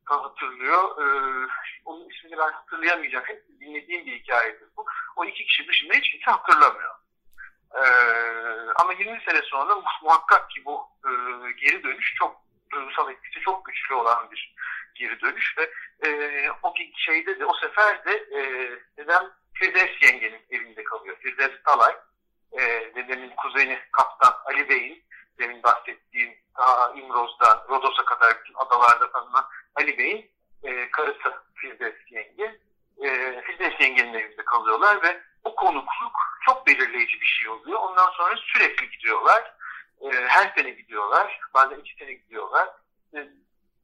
[0.04, 0.82] hatırlıyor.
[0.82, 1.04] E,
[1.84, 3.24] onun ismini ben hatırlayamayacağım.
[3.24, 4.86] Hep dinlediğim bir hikayedir bu.
[5.16, 6.94] O iki kişi dışında hiç kimse hatırlamıyor.
[7.74, 7.82] E,
[8.76, 11.10] ama 20 sene sonra muhakkak ki bu e,
[11.52, 12.41] geri dönüş çok
[12.72, 14.54] duygusal etkisi çok güçlü olan bir
[14.94, 15.70] geri dönüş ve
[16.08, 21.16] e, o şeyde de o sefer de e, dedem Firdevs yengenin evinde kalıyor.
[21.16, 21.96] Firdevs Talay
[22.52, 22.60] e,
[22.94, 25.04] dedemin kuzeni kaptan Ali Bey'in
[25.38, 29.44] demin bahsettiğim ta İmroz'dan Rodos'a kadar bütün adalarda tanınan
[29.74, 30.30] Ali Bey'in
[30.62, 32.60] e, karısı Firdevs yenge.
[33.02, 36.12] E, Firdevs yengenin evinde kalıyorlar ve o konukluk
[36.46, 37.78] çok belirleyici bir şey oluyor.
[37.80, 39.54] Ondan sonra sürekli gidiyorlar.
[40.02, 41.40] E, her sene gidiyorlar.
[41.54, 42.68] Bazen iki sene gidiyorlar.
[43.14, 43.28] E,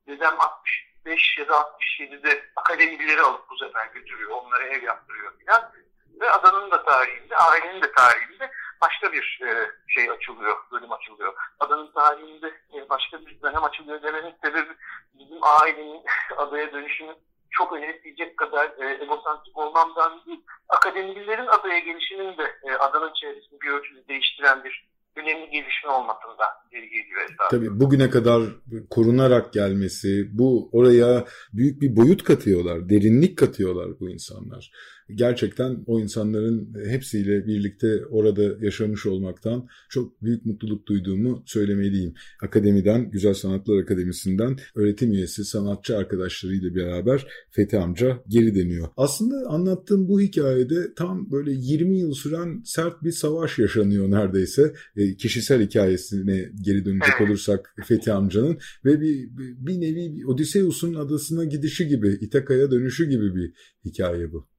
[0.07, 4.31] dedem 65 ya da 67'de akademileri alıp bu sefer götürüyor.
[4.31, 5.73] Onlara ev yaptırıyor falan.
[6.21, 8.51] Ve adanın da tarihinde, ailenin de tarihinde
[8.81, 11.35] başka bir e, şey açılıyor, bölüm açılıyor.
[11.61, 14.73] Adanın tarihinde e, başka bir dönem açılıyor demenin sebebi
[15.15, 16.05] bizim ailenin
[16.37, 17.15] adaya dönüşünü
[17.51, 23.69] çok önemleyecek kadar e, egosantrik olmamdan değil, akademilerin adaya gelişinin de e, adanın çevresini bir
[23.69, 24.89] ölçüde değiştiren bir
[25.23, 27.49] önemli gelişme olmasında geliyor esasında.
[27.51, 28.43] Tabii bugüne kadar
[28.91, 34.71] korunarak gelmesi, bu oraya büyük bir boyut katıyorlar, derinlik katıyorlar bu insanlar.
[35.15, 42.15] Gerçekten o insanların hepsiyle birlikte orada yaşamış olmaktan çok büyük mutluluk duyduğumu söylemeliyim.
[42.43, 48.89] Akademiden, Güzel Sanatlar Akademisi'nden öğretim üyesi sanatçı arkadaşlarıyla beraber Fethi amca geri dönüyor.
[48.97, 54.75] Aslında anlattığım bu hikayede tam böyle 20 yıl süren sert bir savaş yaşanıyor neredeyse.
[54.97, 61.89] E, kişisel hikayesine geri dönecek olursak Fethi amcanın ve bir, bir nevi Odysseus'un adasına gidişi
[61.89, 63.53] gibi, İtaka'ya dönüşü gibi bir
[63.85, 64.58] hikaye bu.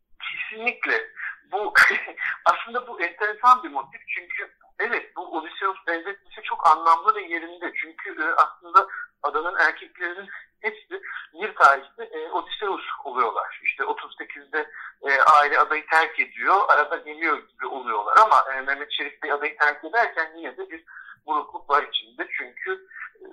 [0.49, 1.09] Kesinlikle.
[1.51, 1.73] Bu
[2.45, 7.73] aslında bu enteresan bir motif çünkü evet bu Odysseus benzetmesi çok anlamlı ve yerinde.
[7.81, 8.87] Çünkü e, aslında
[9.23, 10.29] adanın erkeklerinin
[10.59, 11.01] hepsi
[11.33, 13.59] bir tarihte e, Odysseus oluyorlar.
[13.63, 14.69] İşte 38'de
[15.01, 19.57] e, aile adayı terk ediyor, arada geliyor gibi oluyorlar ama e, Mehmet Şerif Bey adayı
[19.57, 20.83] terk ederken yine de bir
[21.25, 22.27] burukluk var içinde.
[22.37, 22.87] Çünkü
[23.21, 23.25] e,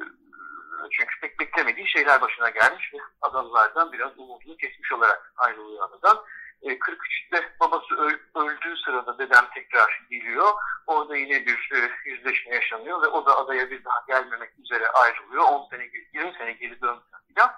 [0.90, 6.24] çünkü pek beklemediği şeyler başına gelmiş ve adalılardan biraz umudunu kesmiş olarak ayrılıyor adadan.
[6.62, 7.94] 43'te babası
[8.34, 10.52] öldüğü sırada dedem tekrar geliyor.
[10.86, 11.70] Orada yine bir
[12.04, 15.42] yüzleşme yaşanıyor ve o da adaya bir daha gelmemek üzere ayrılıyor.
[15.42, 17.02] 10 sene, 20 sene geri dönüyor
[17.36, 17.52] falan.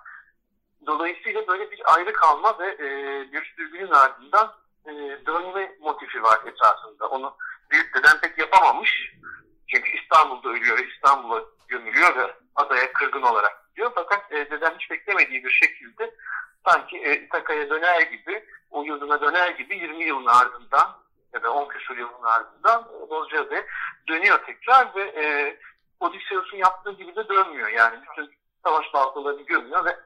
[0.86, 2.78] Dolayısıyla böyle bir ayrı kalma ve
[3.32, 4.54] bir sürgünün ardından
[5.26, 7.08] dönme motifi var esasında.
[7.08, 7.36] Onu
[7.70, 9.12] büyük dedem pek yapamamış.
[9.66, 13.92] Çünkü İstanbul'da ölüyor, İstanbul'a gömülüyor ve adaya kırgın olarak gidiyor.
[13.94, 16.14] Fakat dedem hiç beklemediği bir şekilde
[16.68, 20.98] sanki e, İtaka'ya döner gibi, o yurduna döner gibi 20 yılın ardından
[21.34, 22.88] ya da 10 küsur yılın ardından
[24.78, 25.56] yapıyorlar ve e,
[26.00, 27.68] Odysseus'un yaptığı gibi de dönmüyor.
[27.68, 28.30] Yani bütün
[28.64, 29.96] savaş baltalarını gömüyor ve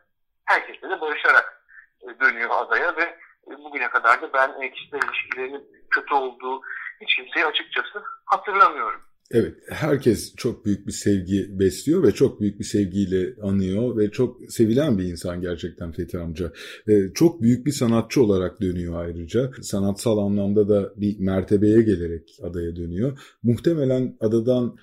[0.45, 1.65] herkesle de barışarak
[2.03, 3.19] e, dönüyor adaya ve
[3.51, 6.63] e, bugüne kadar da ben e, kişisel ilişkilerinin kötü olduğu
[7.01, 9.03] hiç kimseyi açıkçası hatırlamıyorum.
[9.31, 14.41] Evet, herkes çok büyük bir sevgi besliyor ve çok büyük bir sevgiyle anıyor ve çok
[14.49, 16.53] sevilen bir insan gerçekten Fethi amca.
[16.89, 19.51] Ee, çok büyük bir sanatçı olarak dönüyor ayrıca.
[19.63, 23.19] Sanatsal anlamda da bir mertebeye gelerek adaya dönüyor.
[23.43, 24.77] Muhtemelen adadan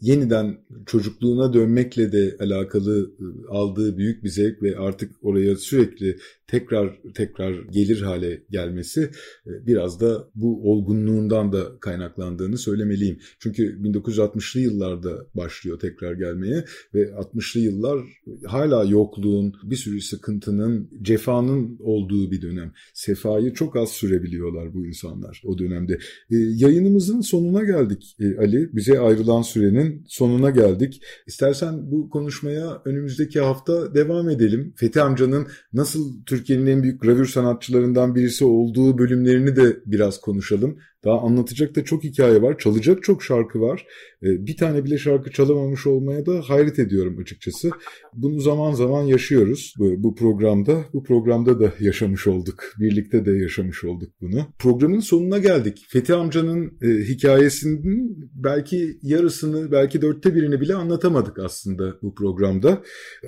[0.00, 6.16] yeniden çocukluğuna dönmekle de alakalı e, aldığı büyük bir zevk ve artık oraya sürekli
[6.50, 9.10] tekrar tekrar gelir hale gelmesi
[9.46, 13.18] e, biraz da bu olgunluğundan da kaynaklandığını söylemeliyim.
[13.38, 16.64] Çünkü 1960'lı yıllarda başlıyor tekrar gelmeye
[16.94, 18.00] ve 60'lı yıllar
[18.46, 22.72] hala yokluğun, bir sürü sıkıntının, cefanın olduğu bir dönem.
[22.94, 25.92] Sefayı çok az sürebiliyorlar bu insanlar o dönemde.
[26.30, 28.70] E, yayınımızın sonuna geldik e, Ali.
[28.72, 31.02] Bize ayrılan sürenin sonuna geldik.
[31.26, 34.74] İstersen bu konuşmaya önümüzdeki hafta devam edelim.
[34.76, 40.78] Fethi amcanın nasıl Türk Türkiye'nin en büyük gravür sanatçılarından birisi olduğu bölümlerini de biraz konuşalım.
[41.04, 42.58] Daha anlatacak da çok hikaye var.
[42.58, 43.86] Çalacak çok şarkı var.
[44.22, 47.70] Ee, bir tane bile şarkı çalamamış olmaya da hayret ediyorum açıkçası.
[48.14, 50.84] Bunu zaman zaman yaşıyoruz bu, programda.
[50.92, 52.64] Bu programda da yaşamış olduk.
[52.80, 54.46] Birlikte de yaşamış olduk bunu.
[54.58, 55.86] Programın sonuna geldik.
[55.88, 62.82] Fethi amcanın e, hikayesinin belki yarısını, belki dörtte birini bile anlatamadık aslında bu programda.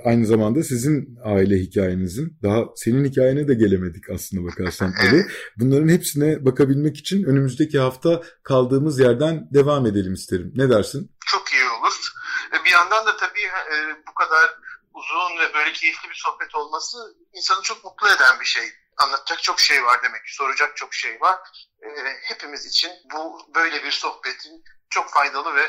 [0.05, 5.23] Aynı zamanda sizin aile hikayenizin, daha senin hikayene de gelemedik aslında bakarsan Ali.
[5.59, 7.25] Bunların hepsine bakabilmek için
[7.62, 10.52] önümüzdeki hafta kaldığımız yerden devam edelim isterim.
[10.54, 11.10] Ne dersin?
[11.26, 12.12] Çok iyi olur.
[12.52, 14.56] E, bir yandan da tabii e, bu kadar
[14.94, 16.98] uzun ve böyle keyifli bir sohbet olması
[17.32, 18.64] insanı çok mutlu eden bir şey.
[18.96, 21.38] Anlatacak çok şey var demek ki, soracak çok şey var.
[21.82, 21.88] E,
[22.22, 25.66] hepimiz için bu böyle bir sohbetin çok faydalı ve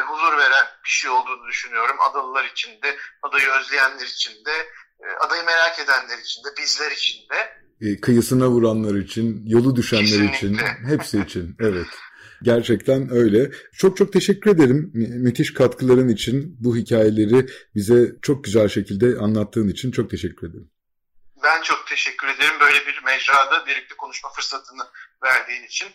[0.00, 1.96] huzur veren bir şey olduğunu düşünüyorum.
[2.00, 4.68] Adalılar için de, adayı özleyenler için de,
[5.20, 7.62] adayı merak edenler için de, bizler için de.
[8.02, 10.36] Kıyısına vuranlar için, yolu düşenler Kesinlikle.
[10.36, 10.58] için,
[10.88, 11.56] hepsi için.
[11.60, 11.86] Evet.
[12.42, 13.50] Gerçekten öyle.
[13.76, 16.56] Çok çok teşekkür ederim müthiş katkıların için.
[16.60, 20.70] Bu hikayeleri bize çok güzel şekilde anlattığın için çok teşekkür ederim.
[21.42, 24.82] Ben çok teşekkür ederim böyle bir mecrada birlikte konuşma fırsatını
[25.24, 25.88] verdiğin için.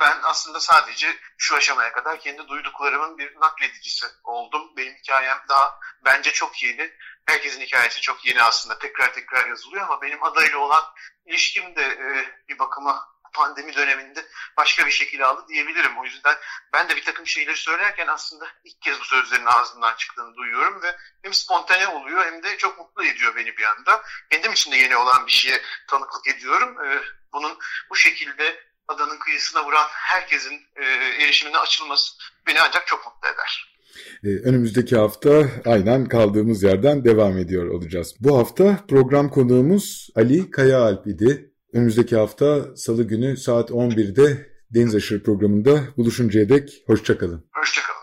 [0.00, 1.06] Ben aslında sadece
[1.38, 4.62] şu aşamaya kadar kendi duyduklarımın bir nakledicisi oldum.
[4.76, 6.90] Benim hikayem daha bence çok yeni.
[7.26, 10.84] Herkesin hikayesi çok yeni aslında tekrar tekrar yazılıyor ama benim adayla olan
[11.26, 12.08] ilişkim de e,
[12.48, 15.98] bir bakıma pandemi döneminde başka bir şekilde aldı diyebilirim.
[15.98, 16.36] O yüzden
[16.72, 20.96] ben de bir takım şeyleri söylerken aslında ilk kez bu sözlerin ağzından çıktığını duyuyorum ve
[21.22, 24.02] hem spontane oluyor hem de çok mutlu ediyor beni bir anda.
[24.30, 26.84] Kendim için de yeni olan bir şeye tanıklık ediyorum.
[26.84, 27.02] Ee,
[27.32, 27.58] bunun
[27.90, 30.84] bu şekilde adanın kıyısına vuran herkesin e,
[31.24, 32.14] erişimine açılması
[32.46, 33.79] beni ancak çok mutlu eder.
[34.24, 38.14] Ee, önümüzdeki hafta aynen kaldığımız yerden devam ediyor olacağız.
[38.20, 41.50] Bu hafta program konuğumuz Ali Kayaalp idi.
[41.72, 47.44] Önümüzdeki hafta salı günü saat 11'de Deniz Aşırı programında buluşuncaya dek hoşçakalın.
[47.52, 48.00] Hoşçakalın.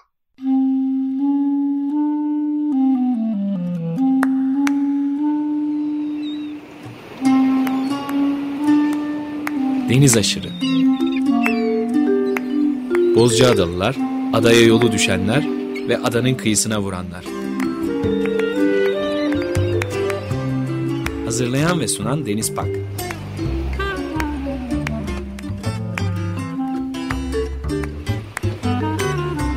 [9.89, 10.47] Deniz Aşırı
[13.15, 13.97] Bozcaadalılar,
[14.33, 15.57] adaya yolu düşenler
[15.88, 17.25] ve adanın kıyısına vuranlar.
[21.25, 22.67] Hazırlayan ve sunan Deniz Pak.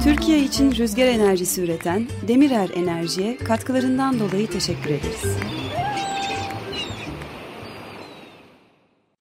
[0.05, 5.37] Türkiye için rüzgar enerjisi üreten Demirer Enerji'ye katkılarından dolayı teşekkür ederiz.